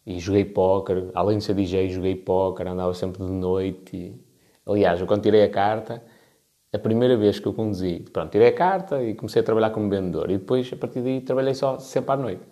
[0.06, 3.96] e joguei póquer, além de ser DJ, joguei póquer, andava sempre de noite.
[3.96, 4.20] E,
[4.66, 6.02] aliás, eu quando tirei a carta,
[6.72, 9.88] a primeira vez que eu conduzi, pronto, tirei a carta e comecei a trabalhar como
[9.88, 10.30] vendedor.
[10.30, 12.42] E depois, a partir daí, trabalhei só sempre à noite.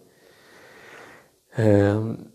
[1.59, 2.32] Uh,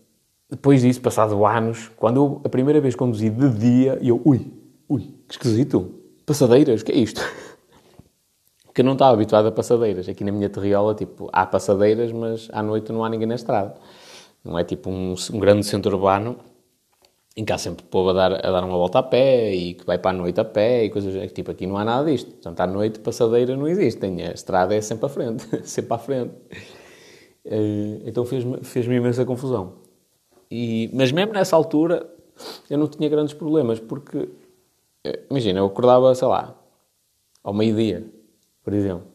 [0.50, 4.50] depois disso, passado anos, quando eu a primeira vez conduzi de dia, eu, ui,
[4.88, 7.20] ui, que esquisito, passadeiras, que é isto?
[8.72, 10.08] que eu não estava habituado a passadeiras.
[10.08, 13.74] Aqui na minha terriola, tipo, há passadeiras, mas à noite não há ninguém na estrada.
[14.42, 16.36] Não é tipo um, um grande centro urbano
[17.36, 19.84] em que há sempre povo a dar, a dar uma volta a pé e que
[19.84, 22.30] vai para a noite a pé e coisas tipo aqui não há nada disto.
[22.30, 26.32] Portanto, à noite passadeira não existe, a estrada é sempre à frente, sempre à frente.
[27.44, 29.87] Uh, então fez-me fez imensa confusão.
[30.50, 32.08] E, mas mesmo nessa altura
[32.70, 34.28] eu não tinha grandes problemas porque,
[35.04, 36.54] eh, imagina, eu acordava, sei lá,
[37.42, 38.06] ao meio-dia,
[38.62, 39.06] por exemplo,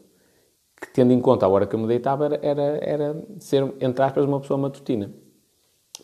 [0.80, 4.04] que tendo em conta a hora que eu me deitava era, era, era ser, entre
[4.04, 5.12] aspas, uma pessoa matutina.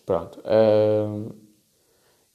[0.07, 0.41] Pronto.
[0.41, 1.35] Uh,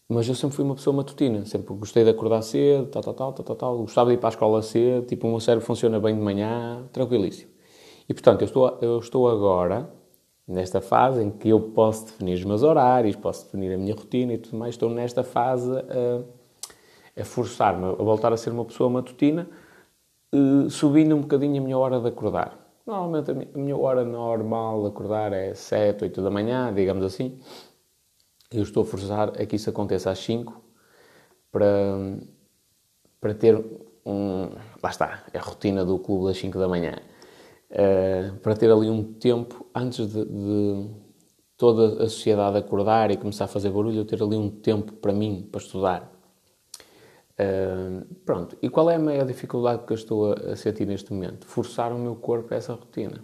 [0.07, 3.33] mas eu sempre fui uma pessoa matutina, sempre gostei de acordar cedo, tal, tal, tal,
[3.33, 6.15] tal, tal, gostava de ir para a escola cedo, tipo, o meu cérebro funciona bem
[6.15, 7.49] de manhã, tranquilíssimo.
[8.07, 9.89] E, portanto, eu estou, eu estou agora,
[10.47, 14.33] nesta fase em que eu posso definir os meus horários, posso definir a minha rotina
[14.33, 18.89] e tudo mais, estou nesta fase a, a forçar-me a voltar a ser uma pessoa
[18.89, 19.49] matutina,
[20.33, 22.63] uh, subindo um bocadinho a minha hora de acordar.
[22.85, 27.39] Normalmente a minha hora normal de acordar é 7, 8 da manhã, digamos assim
[28.51, 30.61] eu estou a forçar a que isso aconteça às 5
[31.51, 31.65] para,
[33.19, 33.55] para ter
[34.05, 34.49] um.
[34.81, 36.95] Lá está, é a rotina do clube das 5 da manhã.
[37.71, 40.89] Uh, para ter ali um tempo antes de, de,
[41.57, 45.11] toda a sociedade acordar e começar a fazer barulho, eu ter ali um tempo para
[45.11, 46.11] mim, para estudar.
[47.33, 51.11] Uh, pronto, e qual é a maior dificuldade que eu estou a, a sentir neste
[51.11, 51.45] momento?
[51.47, 53.23] Forçar o meu corpo a essa rotina.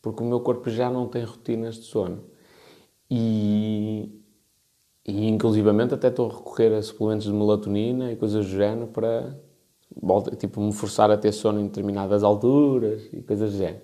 [0.00, 2.24] Porque o meu corpo já não tem rotinas de sono.
[3.10, 4.22] E,
[5.06, 9.38] e, inclusivamente, até estou a recorrer a suplementos de melatonina e coisas do género para,
[10.38, 13.82] tipo, me forçar a ter sono em determinadas alturas e coisas do género.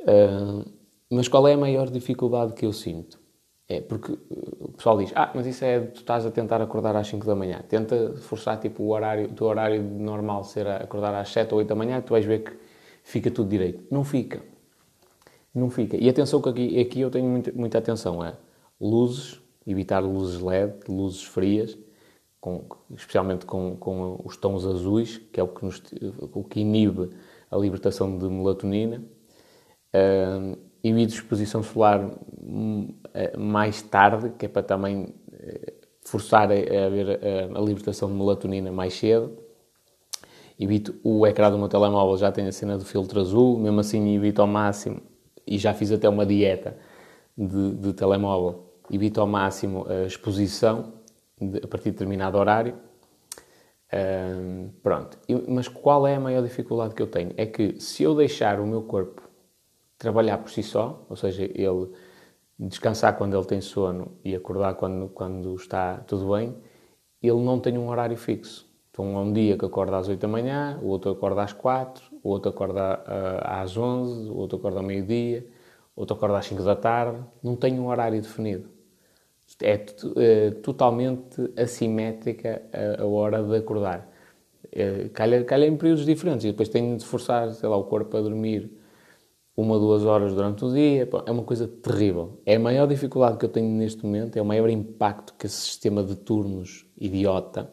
[0.00, 0.70] Uh,
[1.10, 3.20] mas qual é a maior dificuldade que eu sinto?
[3.68, 4.12] É porque
[4.60, 7.34] o pessoal diz, ah, mas isso é, tu estás a tentar acordar às 5 da
[7.34, 7.62] manhã.
[7.68, 11.68] Tenta forçar, tipo, o horário, o teu horário normal ser acordar às 7 ou 8
[11.68, 12.52] da manhã, tu vais ver que
[13.02, 13.84] fica tudo direito.
[13.90, 14.40] Não fica.
[15.54, 15.96] Não fica.
[15.96, 18.34] E atenção que aqui, aqui eu tenho muita, muita atenção, é
[18.80, 21.78] luzes, evitar luzes LED, luzes frias,
[22.42, 22.64] com,
[22.96, 25.80] especialmente com, com, os tons azuis, que é o que, nos,
[26.32, 27.10] o que inibe
[27.48, 29.00] a libertação de melatonina.
[29.94, 32.10] Uh, evite exposição solar
[32.42, 35.72] hum, eh, mais tarde, que é para também eh,
[36.04, 39.38] forçar a, a a, a, libertação de melatonina mais cedo.
[40.58, 44.16] Evito o ecrã do meu telemóvel, já tem a cena do filtro azul, mesmo assim
[44.16, 45.00] evito ao máximo,
[45.46, 46.76] e já fiz até uma dieta
[47.38, 51.01] de, de telemóvel, evito ao máximo a exposição
[51.40, 52.76] de, a partir de determinado horário.
[53.92, 55.18] Um, pronto.
[55.48, 57.32] Mas qual é a maior dificuldade que eu tenho?
[57.36, 59.22] É que se eu deixar o meu corpo
[59.98, 61.90] trabalhar por si só, ou seja, ele
[62.58, 66.56] descansar quando ele tem sono e acordar quando, quando está tudo bem,
[67.22, 68.70] ele não tem um horário fixo.
[68.90, 72.04] Então, há um dia que acorda às 8 da manhã, o outro acorda às 4,
[72.22, 75.46] o outro acorda uh, às 11, o outro acorda ao meio-dia,
[75.96, 77.24] o outro acorda às 5 da tarde.
[77.42, 78.68] Não tem um horário definido
[79.62, 84.08] é uh, totalmente assimétrica a, a, hora de acordar.
[84.66, 88.16] Uh, calha, calha em períodos diferentes e depois tenho de forçar, sei lá, o corpo
[88.16, 88.70] a dormir
[89.56, 91.08] uma, duas horas durante o dia.
[91.26, 92.40] É uma coisa terrível.
[92.44, 95.56] É a maior dificuldade que eu tenho neste momento, é o maior impacto que esse
[95.56, 97.70] sistema de turnos idiota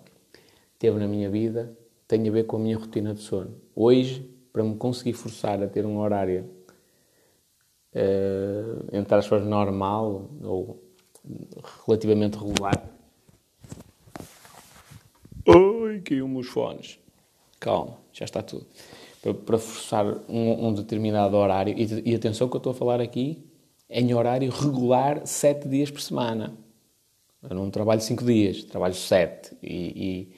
[0.78, 1.76] teve na minha vida,
[2.08, 3.56] tem a ver com a minha rotina de sono.
[3.76, 6.50] Hoje, para me conseguir forçar a ter um horário
[7.96, 10.89] uh, entre aspas normal ou
[11.86, 12.90] relativamente regular.
[15.46, 17.00] Oi, caiu-me os fones.
[17.60, 18.66] Calma, já está tudo.
[19.22, 23.02] Para, para forçar um, um, determinado horário, e, e atenção que eu estou a falar
[23.02, 23.44] aqui
[23.90, 26.56] em horário regular, sete dias por semana.
[27.42, 30.30] Eu não trabalho cinco dias, trabalho sete e,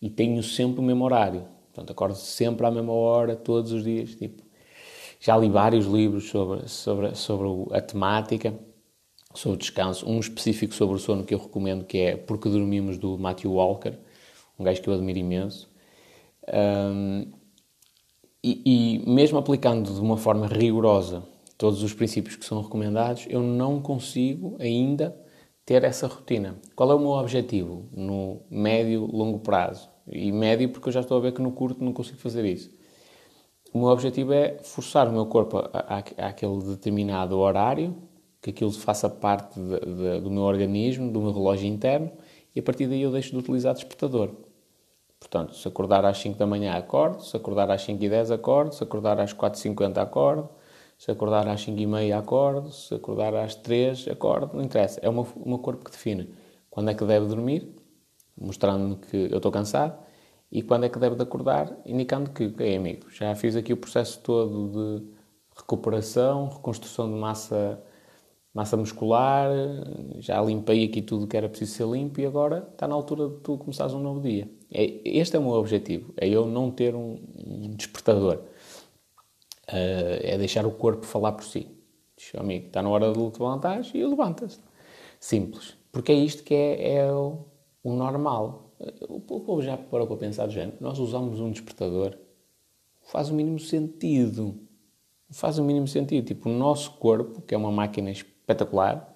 [0.00, 1.44] e, e, tenho sempre o mesmo horário.
[1.66, 4.14] Portanto, acordo sempre à mesma hora, todos os dias.
[4.14, 4.42] Tipo,
[5.20, 8.54] já li vários livros sobre, sobre, sobre a temática
[9.34, 13.18] sobre descanso, um específico sobre o sono que eu recomendo, que é Porque Dormimos, do
[13.18, 13.94] Matthew Walker,
[14.58, 15.70] um gajo que eu admiro imenso.
[16.52, 17.30] Um,
[18.42, 18.62] e,
[19.04, 21.22] e, mesmo aplicando de uma forma rigorosa
[21.56, 25.14] todos os princípios que são recomendados, eu não consigo ainda
[25.66, 26.56] ter essa rotina.
[26.74, 29.90] Qual é o meu objetivo no médio, longo prazo?
[30.10, 32.70] E médio porque eu já estou a ver que no curto não consigo fazer isso.
[33.72, 35.58] O meu objetivo é forçar o meu corpo
[36.16, 37.94] àquele determinado horário,
[38.40, 42.12] que aquilo faça parte de, de, do meu organismo, do meu relógio interno,
[42.54, 44.30] e a partir daí eu deixo de utilizar despertador.
[45.18, 47.22] Portanto, se acordar às 5 da manhã, acordo.
[47.22, 48.74] Se acordar às 5 e 10, acordo.
[48.74, 50.48] Se acordar às 4 e 50, acordo.
[50.96, 52.70] Se acordar às 5 e meia, acordo.
[52.70, 54.56] Se acordar às 3, acordo.
[54.56, 55.00] Não interessa.
[55.02, 56.32] É o meu, corpo que define
[56.70, 57.74] quando é que deve dormir,
[58.36, 59.98] mostrando-me que eu estou cansado,
[60.50, 63.76] e quando é que deve de acordar, indicando que, ok, amigo, já fiz aqui o
[63.76, 65.06] processo todo de
[65.56, 67.82] recuperação, reconstrução de massa,
[68.54, 69.50] massa muscular,
[70.18, 73.40] já limpei aqui tudo que era preciso ser limpo e agora está na altura de
[73.40, 74.50] tu começares um novo dia.
[74.70, 78.42] É, este é o meu objetivo, é eu não ter um, um despertador.
[79.68, 81.68] Uh, é deixar o corpo falar por si.
[82.16, 84.58] Diz, amigo, está na hora de levantar e levantas.
[85.20, 85.76] Simples.
[85.92, 87.44] Porque é isto que é, é o,
[87.82, 88.72] o, normal.
[89.08, 90.76] O povo já parou para pensar do género.
[90.80, 92.16] Nós usamos um despertador.
[93.02, 94.58] Faz o mínimo sentido.
[95.30, 96.26] Faz o mínimo sentido.
[96.26, 98.10] Tipo, o nosso corpo, que é uma máquina
[98.48, 99.14] espetacular,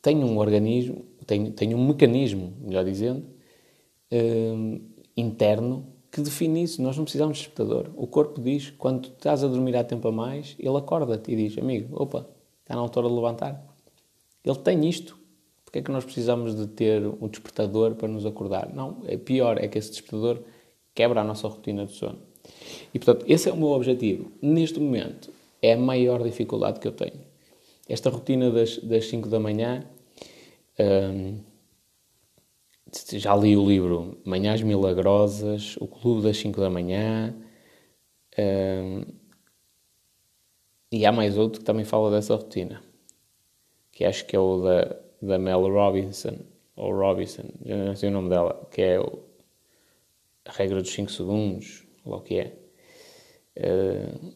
[0.00, 3.24] tem um organismo, tem, tem um mecanismo, melhor dizendo,
[4.10, 4.80] hum,
[5.16, 6.82] interno que define isso.
[6.82, 7.90] Nós não precisamos de despertador.
[7.96, 11.56] O corpo diz, quando estás a dormir há tempo a mais, ele acorda-te e diz,
[11.56, 12.26] amigo, opa,
[12.60, 13.64] está na altura de levantar.
[14.44, 15.16] Ele tem isto.
[15.64, 18.70] Porque é que nós precisamos de ter um despertador para nos acordar?
[18.74, 20.42] Não, é pior, é que esse despertador
[20.94, 22.18] quebra a nossa rotina de sono.
[22.92, 24.30] E, portanto, esse é o meu objetivo.
[24.42, 27.31] Neste momento, é a maior dificuldade que eu tenho.
[27.88, 29.84] Esta rotina das, das 5 da manhã,
[30.78, 31.40] hum,
[33.12, 37.34] já li o livro Manhãs Milagrosas, O Clube das 5 da Manhã,
[38.38, 39.04] hum,
[40.90, 42.82] e há mais outro que também fala dessa rotina,
[43.90, 46.36] que acho que é o da da Mel Robinson,
[46.74, 49.20] ou Robinson, já não sei o nome dela, que é o,
[50.44, 52.52] a regra dos 5 segundos, ou o que é.
[53.56, 54.32] Uh,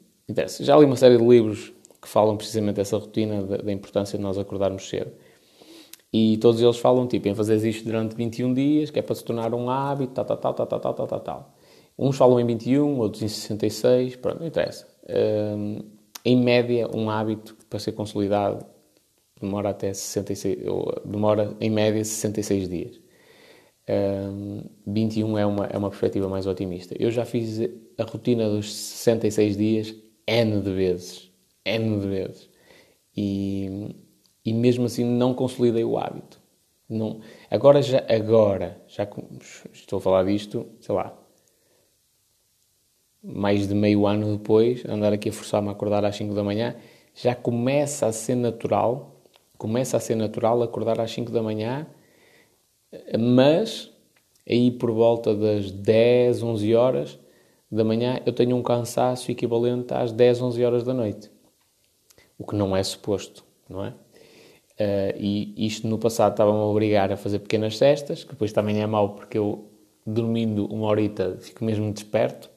[0.61, 1.73] já li uma série de livros
[2.07, 5.11] que falam precisamente dessa rotina, da, da, importância de nós acordarmos cedo.
[6.13, 9.25] E todos eles falam, tipo, em fazer isto durante 21 dias, que é para se
[9.25, 11.55] tornar um hábito, tal, tal, tal, tal, tal, tal, tal, tal.
[11.99, 14.87] Uns falam em 21, outros em 66, pronto, não interessa.
[15.03, 15.85] Uh,
[16.25, 18.65] em média, um hábito para ser consolidado
[19.41, 20.59] demora até 66,
[21.05, 23.01] demora em média 66 dias.
[23.89, 26.95] Um, 21 é uma, é uma perspectiva mais otimista.
[26.99, 27.61] Eu já fiz
[27.99, 29.95] a rotina dos 66 dias
[30.27, 31.26] N de vezes.
[31.67, 32.51] N de vezes.
[33.17, 33.95] E,
[34.45, 36.41] e mesmo assim não consolidei o hábito.
[36.89, 39.09] Não, agora, já, agora, já
[39.73, 41.19] estou a falar disto, sei lá,
[43.23, 46.77] mais de meio ano depois, andar aqui a forçar-me a acordar às 5 da manhã,
[47.13, 49.17] já começa a ser natural
[49.59, 51.87] Começa a ser natural acordar às 5 da manhã,
[53.19, 53.91] mas
[54.49, 57.19] aí por volta das 10, 11 horas
[57.71, 61.31] da manhã eu tenho um cansaço equivalente às 10, 11 horas da noite.
[62.39, 63.89] O que não é suposto, não é?
[64.79, 68.83] Uh, e isto no passado estava-me a obrigar a fazer pequenas cestas, que depois também
[68.83, 69.71] é mau porque eu,
[70.07, 72.51] dormindo uma horita, fico mesmo desperto.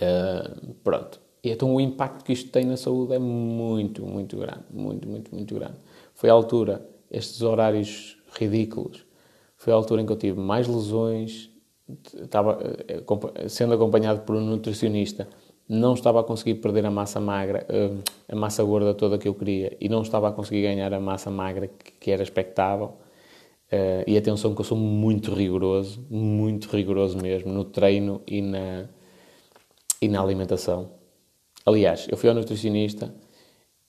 [0.00, 1.20] Uh, pronto.
[1.42, 4.64] E então o impacto que isto tem na saúde é muito, muito grande.
[4.70, 5.76] Muito, muito, muito grande.
[6.14, 9.04] Foi a altura, estes horários ridículos,
[9.56, 11.50] foi a altura em que eu tive mais lesões,
[12.14, 15.28] estava eh, sendo acompanhado por um nutricionista,
[15.68, 17.90] não estava a conseguir perder a massa magra, eh,
[18.28, 21.30] a massa gorda toda que eu queria e não estava a conseguir ganhar a massa
[21.30, 22.94] magra que era expectável.
[23.70, 28.88] Eh, e atenção que eu sou muito rigoroso, muito rigoroso mesmo, no treino e na,
[30.00, 30.90] e na alimentação
[31.66, 33.14] Aliás, eu fui ao nutricionista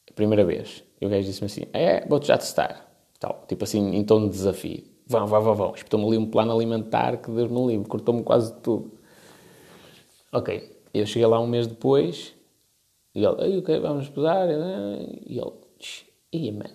[0.09, 2.89] a primeira vez e o gajo disse-me assim: É, vou-te já testar.
[3.19, 4.83] Tal, tipo assim, em tom de desafio.
[5.07, 5.75] Vão, vão, vão, vão.
[5.75, 8.91] Espetou-me ali um plano alimentar que Deus me livre, cortou-me quase tudo.
[10.31, 12.33] Ok, eu cheguei lá um mês depois
[13.13, 14.47] e ele, Ei, ok, vamos pesar.
[14.49, 15.51] E ele,
[16.31, 16.69] ia, man,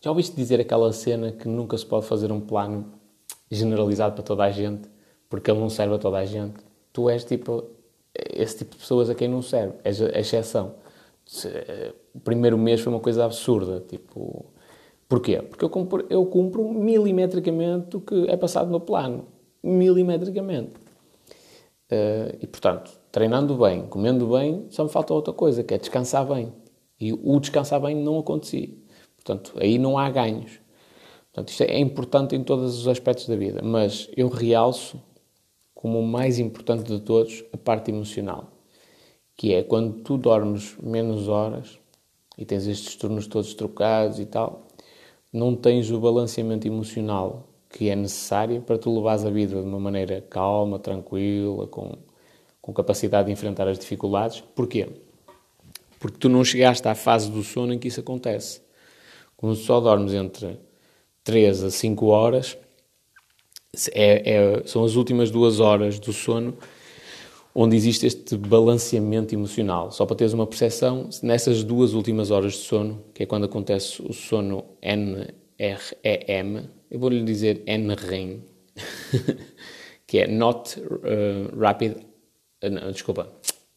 [0.00, 2.92] já ouviste dizer aquela cena que nunca se pode fazer um plano
[3.50, 4.88] generalizado para toda a gente
[5.30, 6.56] porque ele não serve a toda a gente?
[6.92, 7.64] Tu és tipo
[8.14, 10.74] esse tipo de pessoas a quem não serve, é a exceção.
[12.12, 14.46] O primeiro mês foi uma coisa absurda, tipo...
[15.08, 15.40] Porquê?
[15.42, 19.26] Porque eu cumpro, eu cumpro milimetricamente o que é passado no plano.
[19.62, 20.74] Milimetricamente.
[21.90, 26.26] Uh, e, portanto, treinando bem, comendo bem, só me falta outra coisa, que é descansar
[26.26, 26.52] bem.
[27.00, 28.68] E o descansar bem não acontecia.
[29.16, 30.60] Portanto, aí não há ganhos.
[31.32, 33.62] Portanto, isto é importante em todos os aspectos da vida.
[33.62, 35.00] Mas eu realço
[35.74, 38.52] como o mais importante de todos, a parte emocional,
[39.34, 41.78] que é quando tu dormes menos horas
[42.36, 44.66] e tens estes turnos todos trocados e tal,
[45.32, 49.80] não tens o balanceamento emocional que é necessário para tu levares a vida de uma
[49.80, 51.96] maneira calma, tranquila, com,
[52.60, 54.42] com capacidade de enfrentar as dificuldades.
[54.54, 54.88] Porquê?
[55.98, 58.62] Porque tu não chegaste à fase do sono em que isso acontece.
[59.36, 60.58] Quando só dormes entre
[61.24, 62.56] 3 a 5 horas,
[63.92, 66.56] é, é, são as últimas duas horas do sono
[67.54, 69.90] onde existe este balanceamento emocional.
[69.90, 74.00] Só para teres uma percepção, nessas duas últimas horas de sono, que é quando acontece
[74.02, 78.42] o sono NREM, eu vou-lhe dizer NREM,
[80.06, 82.09] que é Not uh, Rapid...
[82.62, 83.32] Uh, não, desculpa,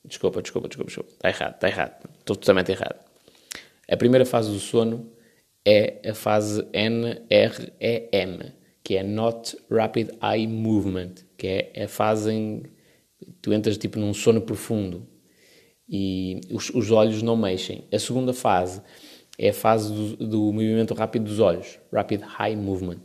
[0.05, 2.99] desculpa, desculpa, desculpa, desculpa, está errado, está errado, estou totalmente errado.
[3.89, 5.11] A primeira fase do sono
[5.65, 8.53] é a fase NREM,
[8.83, 12.63] que é Not Rapid Eye Movement, que é a fase em
[13.41, 15.07] tu entras tipo num sono profundo
[15.87, 17.85] e os, os olhos não mexem.
[17.91, 18.81] A segunda fase
[19.37, 23.01] é a fase do, do, movimento rápido dos olhos, Rapid Eye Movement,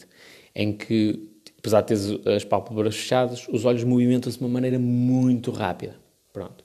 [0.55, 1.28] em que,
[1.59, 5.97] apesar de teres as pálpebras fechadas, os olhos movimentam-se de uma maneira muito rápida.
[6.33, 6.65] Pronto.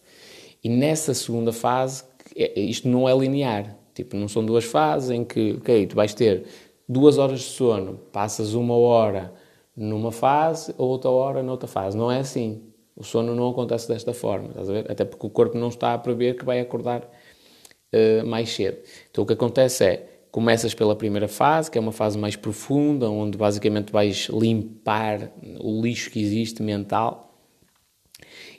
[0.63, 2.03] E nessa segunda fase,
[2.35, 3.75] é, isto não é linear.
[3.93, 6.45] Tipo, não são duas fases em que, ok, tu vais ter
[6.87, 9.33] duas horas de sono, passas uma hora
[9.75, 11.97] numa fase, outra hora noutra fase.
[11.97, 12.61] Não é assim.
[12.95, 14.91] O sono não acontece desta forma, estás a ver?
[14.91, 18.77] Até porque o corpo não está a prever que vai acordar uh, mais cedo.
[19.09, 23.07] Então o que acontece é, começas pela primeira fase, que é uma fase mais profunda,
[23.07, 27.39] onde basicamente vais limpar o lixo que existe mental,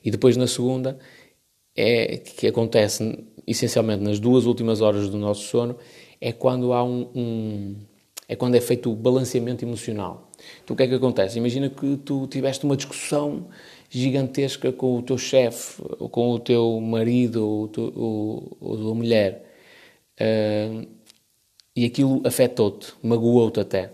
[0.05, 0.97] e depois na segunda,
[1.77, 5.77] é que acontece essencialmente nas duas últimas horas do nosso sono,
[6.21, 7.77] é quando há um, um
[8.29, 10.31] é quando é feito o balanceamento emocional.
[10.63, 11.39] Então o que é que acontece?
[11.39, 13.49] Imagina que tu tiveste uma discussão
[13.91, 18.95] gigantesca com o teu chefe, ou com o teu marido, ou, tu, ou, ou a
[18.95, 19.45] mulher,
[20.21, 21.04] uh,
[21.75, 23.93] e aquilo afetou-te, magoou-te até.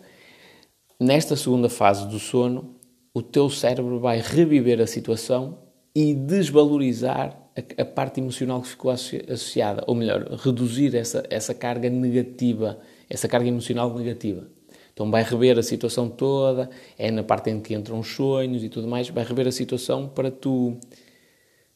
[0.99, 2.76] Nesta segunda fase do sono,
[3.14, 5.59] o teu cérebro vai reviver a situação
[5.95, 11.89] e desvalorizar a, a parte emocional que ficou associada, ou melhor, reduzir essa, essa carga
[11.91, 12.78] negativa,
[13.09, 14.47] essa carga emocional negativa.
[14.93, 16.68] Então vai rever a situação toda,
[16.99, 20.09] é na parte em que entram os sonhos e tudo mais, vai rever a situação
[20.09, 20.76] para tu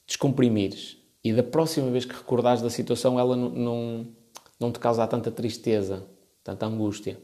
[0.07, 0.99] descomprimires.
[1.23, 4.07] E da próxima vez que recordares da situação, ela não, não,
[4.59, 6.07] não te causa tanta tristeza,
[6.43, 7.19] tanta angústia.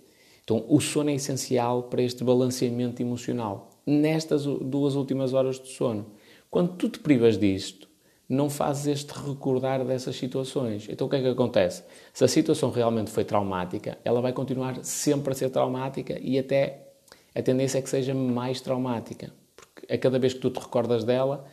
[0.45, 3.71] Então o sono é essencial para este balanceamento emocional.
[3.87, 6.07] Nestas duas últimas horas de sono.
[6.51, 7.89] Quando tu te privas disto,
[8.29, 10.89] não fazes este recordar dessas situações.
[10.89, 11.83] Então o que é que acontece?
[12.13, 16.89] Se a situação realmente foi traumática, ela vai continuar sempre a ser traumática e até
[17.35, 19.33] a tendência é que seja mais traumática.
[19.55, 21.45] Porque a cada vez que tu te recordas dela,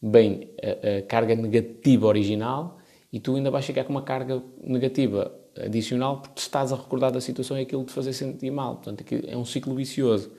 [0.00, 2.78] bem a, a carga negativa original
[3.12, 7.20] e tu ainda vais ficar com uma carga negativa adicional porque estás a recordar da
[7.20, 8.76] situação e aquilo te fazer sentir mal.
[8.76, 10.32] Portanto, é um ciclo vicioso.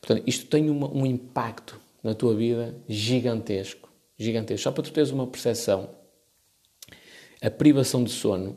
[0.00, 4.64] Portanto, isto tem uma, um impacto na tua vida gigantesco gigantesco.
[4.64, 5.90] Só para tu teres uma percepção,
[7.40, 8.56] a privação de sono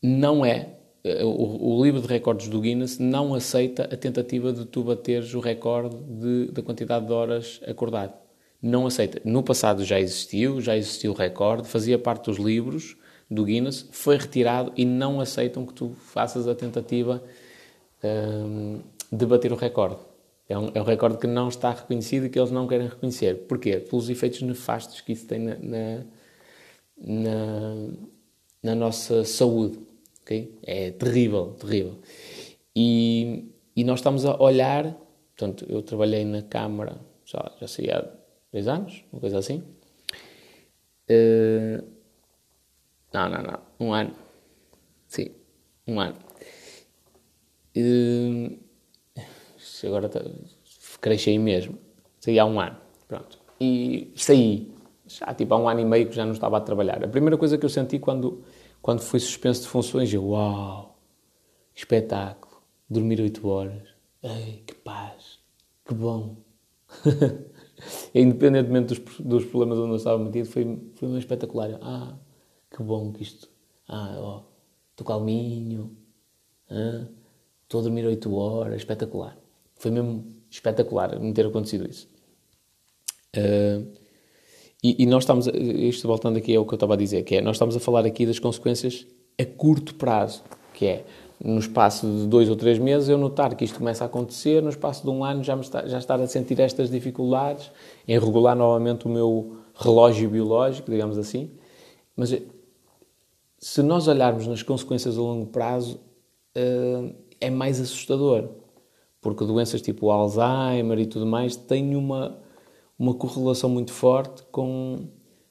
[0.00, 0.76] não é.
[1.02, 5.34] Eh, o, o, livro de recordes do Guinness não aceita a tentativa de tu bateres
[5.34, 8.14] o recorde de, da quantidade de horas acordado.
[8.62, 9.20] Não aceita.
[9.24, 12.96] No passado já existiu, já existiu o recorde, fazia parte dos livros
[13.30, 17.22] do Guinness, foi retirado e não aceitam que tu faças a tentativa
[18.02, 18.80] hum,
[19.10, 20.00] de bater o recorde.
[20.48, 23.46] É um, é um recorde que não está reconhecido e que eles não querem reconhecer.
[23.46, 23.78] Porquê?
[23.78, 26.04] Pelos efeitos nefastos que isso tem na, na,
[26.98, 27.74] na,
[28.62, 29.78] na nossa saúde.
[30.22, 30.58] Okay?
[30.64, 31.98] É terrível, terrível.
[32.74, 34.96] E, e nós estamos a olhar,
[35.36, 38.19] portanto, eu trabalhei na Câmara, já, já sei há
[38.52, 39.62] dois anos, uma coisa assim.
[41.10, 41.84] Uh,
[43.12, 44.12] não, não, não, um ano.
[45.08, 45.30] Sim,
[45.86, 46.16] um ano.
[47.76, 48.58] Uh,
[49.86, 50.20] agora tá,
[51.00, 51.78] cresci mesmo.
[52.20, 52.76] Saí há um ano,
[53.08, 53.38] pronto.
[53.60, 54.72] E saí,
[55.06, 57.02] já tipo há um ano e meio que já não estava a trabalhar.
[57.02, 58.44] A primeira coisa que eu senti quando,
[58.80, 60.98] quando fui suspenso de funções, eu, uau,
[61.74, 63.88] espetáculo, dormir 8 horas,
[64.22, 65.38] Ei, que paz,
[65.86, 66.36] que bom.
[68.14, 71.78] Independentemente dos, dos problemas onde eu estava metido, foi, foi uma espetacular.
[71.82, 72.16] Ah,
[72.70, 73.48] que bom que isto,
[73.88, 74.42] ah, ó,
[74.90, 75.96] estou calminho,
[76.70, 77.06] ah,
[77.62, 79.36] estou a dormir 8 horas, espetacular.
[79.76, 82.08] Foi mesmo espetacular me ter acontecido isso.
[83.36, 83.86] Uh,
[84.82, 87.40] e, e, nós estamos, isto voltando aqui ao que eu estava a dizer, que é,
[87.40, 89.06] nós estamos a falar aqui das consequências
[89.38, 90.42] a curto prazo,
[90.74, 91.04] que é,
[91.42, 94.68] no espaço de dois ou três meses, eu notar que isto começa a acontecer, no
[94.68, 97.70] espaço de um ano já, está, já estar a sentir estas dificuldades,
[98.06, 101.50] em regular novamente o meu relógio biológico, digamos assim.
[102.14, 102.36] Mas
[103.58, 105.98] se nós olharmos nas consequências a longo prazo,
[106.56, 108.48] uh, é mais assustador
[109.20, 112.38] porque doenças tipo Alzheimer e tudo mais têm uma,
[112.98, 115.08] uma correlação muito forte com,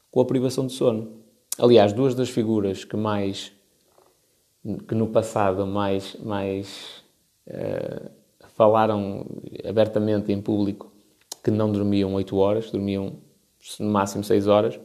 [0.09, 1.19] com a privação de sono.
[1.57, 3.51] Aliás, duas das figuras que mais
[4.77, 7.03] que no passado mais mais
[7.47, 8.09] uh,
[8.55, 9.25] falaram
[9.67, 10.91] abertamente em público
[11.43, 13.13] que não dormiam 8 horas, dormiam
[13.79, 14.79] no máximo 6 horas.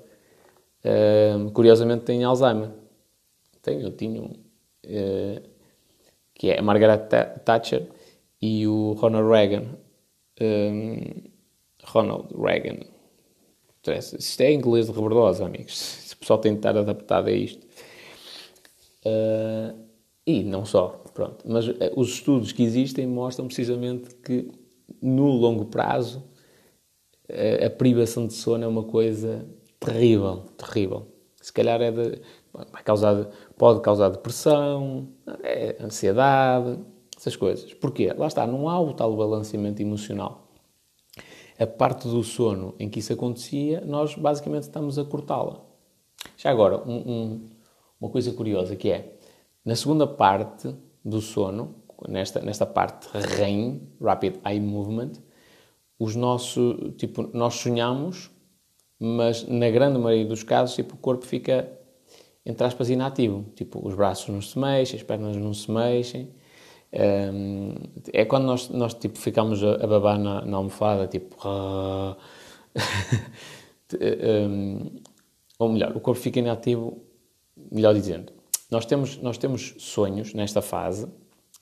[0.84, 2.70] Uh, curiosamente têm Alzheimer.
[3.62, 5.42] Tenho, tinha um, uh,
[6.34, 7.08] que é a Margaret
[7.44, 7.88] Thatcher
[8.40, 9.64] e o Ronald Reagan.
[10.40, 11.22] Um,
[11.84, 12.80] Ronald Reagan.
[14.18, 16.02] Isto é inglês de rebordosa, amigos.
[16.14, 17.63] O pessoal tem de estar adaptado a isto.
[19.04, 19.84] Uh,
[20.26, 21.44] e não só, pronto.
[21.46, 24.50] Mas uh, os estudos que existem mostram precisamente que
[25.02, 26.24] no longo prazo
[27.28, 29.46] uh, a privação de sono é uma coisa
[29.78, 31.06] terrível, terrível.
[31.40, 32.20] Se calhar é de,
[32.52, 33.28] vai causar,
[33.58, 35.08] pode causar depressão,
[35.42, 36.78] é, ansiedade,
[37.16, 37.74] essas coisas.
[37.74, 38.12] Porquê?
[38.16, 40.48] Lá está, não há o tal balanceamento emocional.
[41.58, 45.60] A parte do sono em que isso acontecia, nós basicamente estamos a cortá-la.
[46.36, 47.50] Já agora, um, um,
[48.04, 49.14] uma coisa curiosa que é,
[49.64, 51.74] na segunda parte do sono,
[52.06, 55.12] nesta, nesta parte REM, Rapid Eye Movement,
[55.98, 58.30] os nossos, tipo, nós sonhamos,
[59.00, 61.66] mas na grande maioria dos casos, tipo, o corpo fica,
[62.44, 63.46] entre aspas, inativo.
[63.54, 66.28] Tipo, os braços não se mexem, as pernas não se mexem.
[66.92, 67.74] Um,
[68.12, 71.36] é quando nós, nós tipo, ficamos a, babar na, na almofada, tipo...
[74.48, 74.90] um,
[75.58, 77.03] ou melhor, o corpo fica inativo,
[77.70, 78.32] melhor dizendo,
[78.70, 81.06] nós temos, nós temos sonhos nesta fase,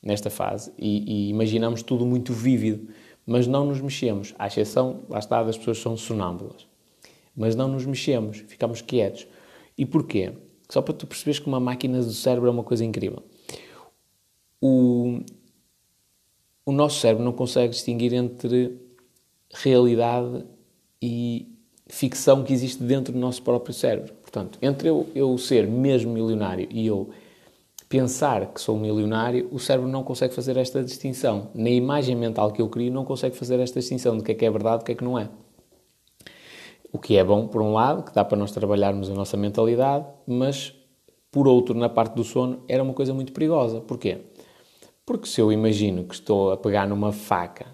[0.02, 2.88] nesta fase e, e, imaginamos tudo muito vívido,
[3.26, 6.66] mas não nos mexemos, à exceção, lá está, das pessoas que são sonâmbulas.
[7.36, 9.26] Mas não nos mexemos, ficamos quietos.
[9.76, 10.32] E porquê?
[10.68, 13.22] Só para tu perceberes que uma máquina do cérebro é uma coisa incrível.
[14.60, 15.20] O,
[16.64, 18.78] o nosso cérebro não consegue distinguir entre
[19.52, 20.44] realidade
[21.00, 21.48] e
[21.86, 24.14] ficção que existe dentro do nosso próprio cérebro.
[24.32, 27.10] Portanto, entre eu, eu ser mesmo milionário e eu
[27.86, 31.50] pensar que sou milionário, o cérebro não consegue fazer esta distinção.
[31.54, 34.34] Na imagem mental que eu crio, não consegue fazer esta distinção de o que é
[34.34, 35.28] que é verdade e o que é que não é.
[36.90, 40.06] O que é bom, por um lado, que dá para nós trabalharmos a nossa mentalidade,
[40.26, 40.74] mas,
[41.30, 43.82] por outro, na parte do sono, era uma coisa muito perigosa.
[43.82, 44.22] Porquê?
[45.04, 47.66] Porque se eu imagino que estou a pegar numa faca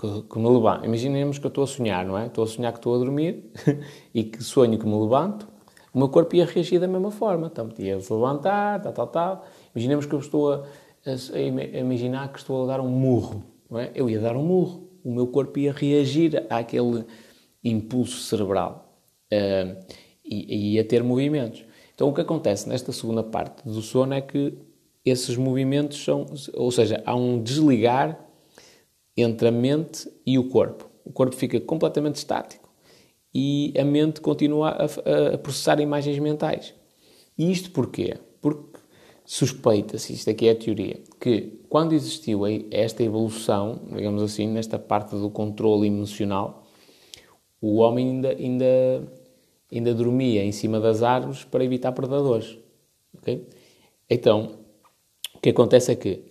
[0.00, 2.26] que, que me levanto, imaginemos que eu estou a sonhar, não é?
[2.28, 3.52] Estou a sonhar que estou a dormir
[4.14, 5.47] e que sonho que me levanto
[5.92, 7.48] o meu corpo ia reagir da mesma forma.
[7.50, 9.46] Então, ia levantar, tal, tal, tal.
[9.74, 10.56] Imaginemos que eu estou a,
[11.06, 13.42] a, a, imaginar que estou a dar um murro.
[13.72, 13.90] É?
[13.94, 14.88] Eu ia dar um murro.
[15.04, 17.04] O meu corpo ia reagir àquele
[17.64, 18.94] impulso cerebral
[19.32, 19.76] uh,
[20.24, 21.64] e, e ia ter movimentos.
[21.94, 24.56] Então, o que acontece nesta segunda parte do sono é que
[25.04, 28.18] esses movimentos são, ou seja, há um desligar
[29.16, 30.88] entre a mente e o corpo.
[31.04, 32.67] O corpo fica completamente estático
[33.40, 36.74] e a mente continua a, a processar imagens mentais.
[37.38, 38.16] E isto porquê?
[38.40, 38.80] Porque
[39.24, 42.40] suspeita-se, isto aqui é a teoria, que quando existiu
[42.72, 46.66] esta evolução, digamos assim, nesta parte do controle emocional,
[47.60, 49.12] o homem ainda, ainda,
[49.70, 52.58] ainda dormia em cima das árvores para evitar predadores.
[53.18, 53.46] Okay?
[54.10, 54.56] Então,
[55.32, 56.24] o que acontece é que,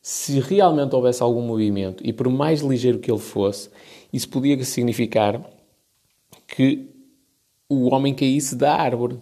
[0.00, 3.68] se realmente houvesse algum movimento, e por mais ligeiro que ele fosse,
[4.10, 5.53] isso podia significar
[6.46, 6.90] que
[7.68, 9.18] o homem caísse da árvore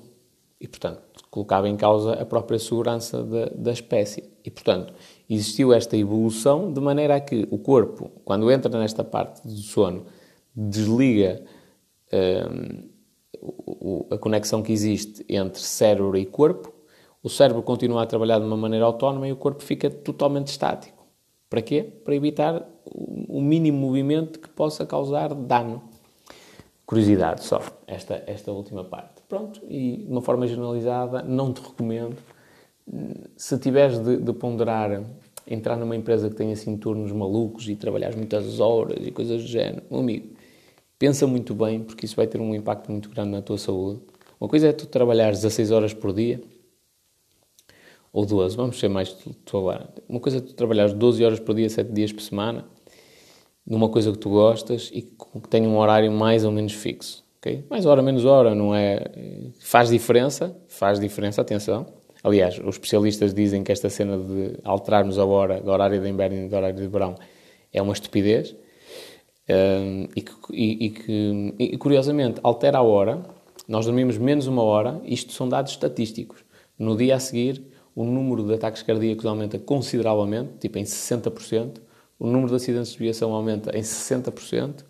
[0.60, 4.24] e, portanto, colocava em causa a própria segurança da, da espécie.
[4.44, 4.92] E, portanto,
[5.28, 10.06] existiu esta evolução de maneira a que o corpo, quando entra nesta parte do sono,
[10.54, 11.42] desliga
[12.12, 16.72] um, a conexão que existe entre cérebro e corpo,
[17.22, 21.06] o cérebro continua a trabalhar de uma maneira autónoma e o corpo fica totalmente estático.
[21.48, 21.82] Para quê?
[21.82, 25.82] Para evitar o mínimo movimento que possa causar dano
[26.86, 29.22] curiosidade só, esta, esta última parte.
[29.28, 32.16] Pronto, e de uma forma generalizada, não te recomendo.
[33.36, 35.02] Se tiveres de, de ponderar
[35.46, 39.48] entrar numa empresa que tenha assim turnos malucos e trabalhares muitas horas e coisas do
[39.48, 40.34] género, meu amigo,
[40.98, 44.00] pensa muito bem, porque isso vai ter um impacto muito grande na tua saúde.
[44.40, 46.42] Uma coisa é tu trabalhares 16 horas por dia,
[48.12, 49.16] ou 12, vamos ser mais
[49.48, 49.88] agora.
[50.08, 52.66] Uma coisa é tu trabalhares 12 horas por dia, 7 dias por semana,
[53.66, 57.24] numa coisa que tu gostas e que tenha um horário mais ou menos fixo.
[57.38, 57.64] Okay?
[57.68, 59.04] Mais hora, menos hora, não é?
[59.60, 61.86] Faz diferença, faz diferença, atenção.
[62.22, 66.46] Aliás, os especialistas dizem que esta cena de alterarmos a hora do horário de inverno
[66.46, 67.16] e do horário de verão
[67.72, 68.54] é uma estupidez.
[69.48, 73.24] Um, e, que, e, e, que, e, curiosamente, altera a hora,
[73.66, 76.44] nós dormimos menos uma hora, isto são dados estatísticos.
[76.78, 77.60] No dia a seguir,
[77.94, 81.80] o número de ataques cardíacos aumenta consideravelmente, tipo em 60%,
[82.22, 84.84] o número de acidentes de viação aumenta em 60%,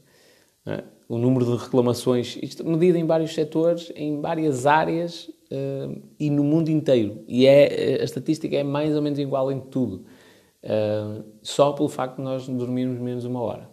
[0.66, 0.84] é?
[1.08, 6.44] o número de reclamações, isto medido em vários setores, em várias áreas uh, e no
[6.44, 7.24] mundo inteiro.
[7.26, 10.04] E é, a estatística é mais ou menos igual em tudo.
[10.62, 13.70] uh, só pelo facto de nós dormirmos menos uma hora.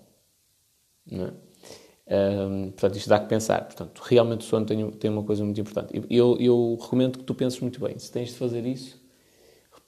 [1.12, 2.16] É?
[2.48, 3.66] Um, portanto, isto dá que pensar.
[3.66, 6.02] Portanto, realmente o sono tem, tem uma coisa muito importante.
[6.10, 8.00] Eu, eu recomendo que tu penses muito bem.
[8.00, 8.98] Se tens de fazer isso,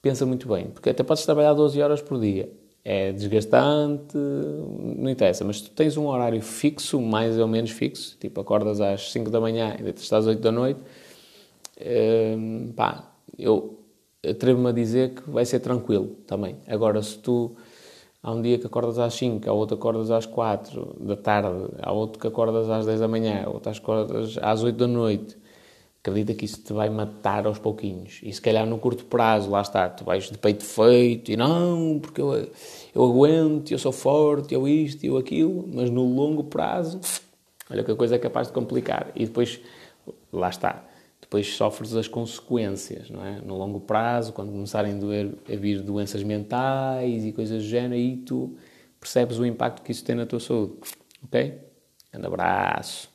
[0.02, 0.68] pensa muito bem.
[0.68, 2.52] Porque até podes trabalhar 12 horas por dia.
[2.84, 5.44] É desgastante, não interessa.
[5.44, 9.40] Mas tu tens um horário fixo, mais ou menos fixo, tipo acordas às 5 da
[9.40, 10.80] manhã e deitas às 8 da noite,
[12.38, 13.80] um, pá, eu
[14.28, 16.58] atrevo-me a dizer que vai ser tranquilo também.
[16.68, 17.56] Agora, se tu
[18.24, 21.70] Há um dia que acordas às 5, há outro que acordas às 4 da tarde,
[21.82, 25.41] há outro que acordas às 10 da manhã, outro acordas às 8 da noite.
[26.02, 28.20] Acredita que isso te vai matar aos pouquinhos.
[28.24, 32.00] E se calhar no curto prazo, lá está, tu vais de peito feito e não,
[32.02, 32.50] porque eu,
[32.96, 37.00] eu aguento, eu sou forte, eu isto, eu aquilo, mas no longo prazo,
[37.70, 39.12] olha que a coisa é capaz de complicar.
[39.16, 39.60] E depois,
[40.34, 40.84] lá está,
[41.22, 43.40] depois sofres as consequências, não é?
[43.40, 47.94] No longo prazo, quando começarem a, doer, a vir doenças mentais e coisas do género,
[47.94, 48.58] aí tu
[49.00, 50.74] percebes o impacto que isso tem na tua saúde.
[51.24, 51.60] Ok?
[52.16, 53.11] Um abraço.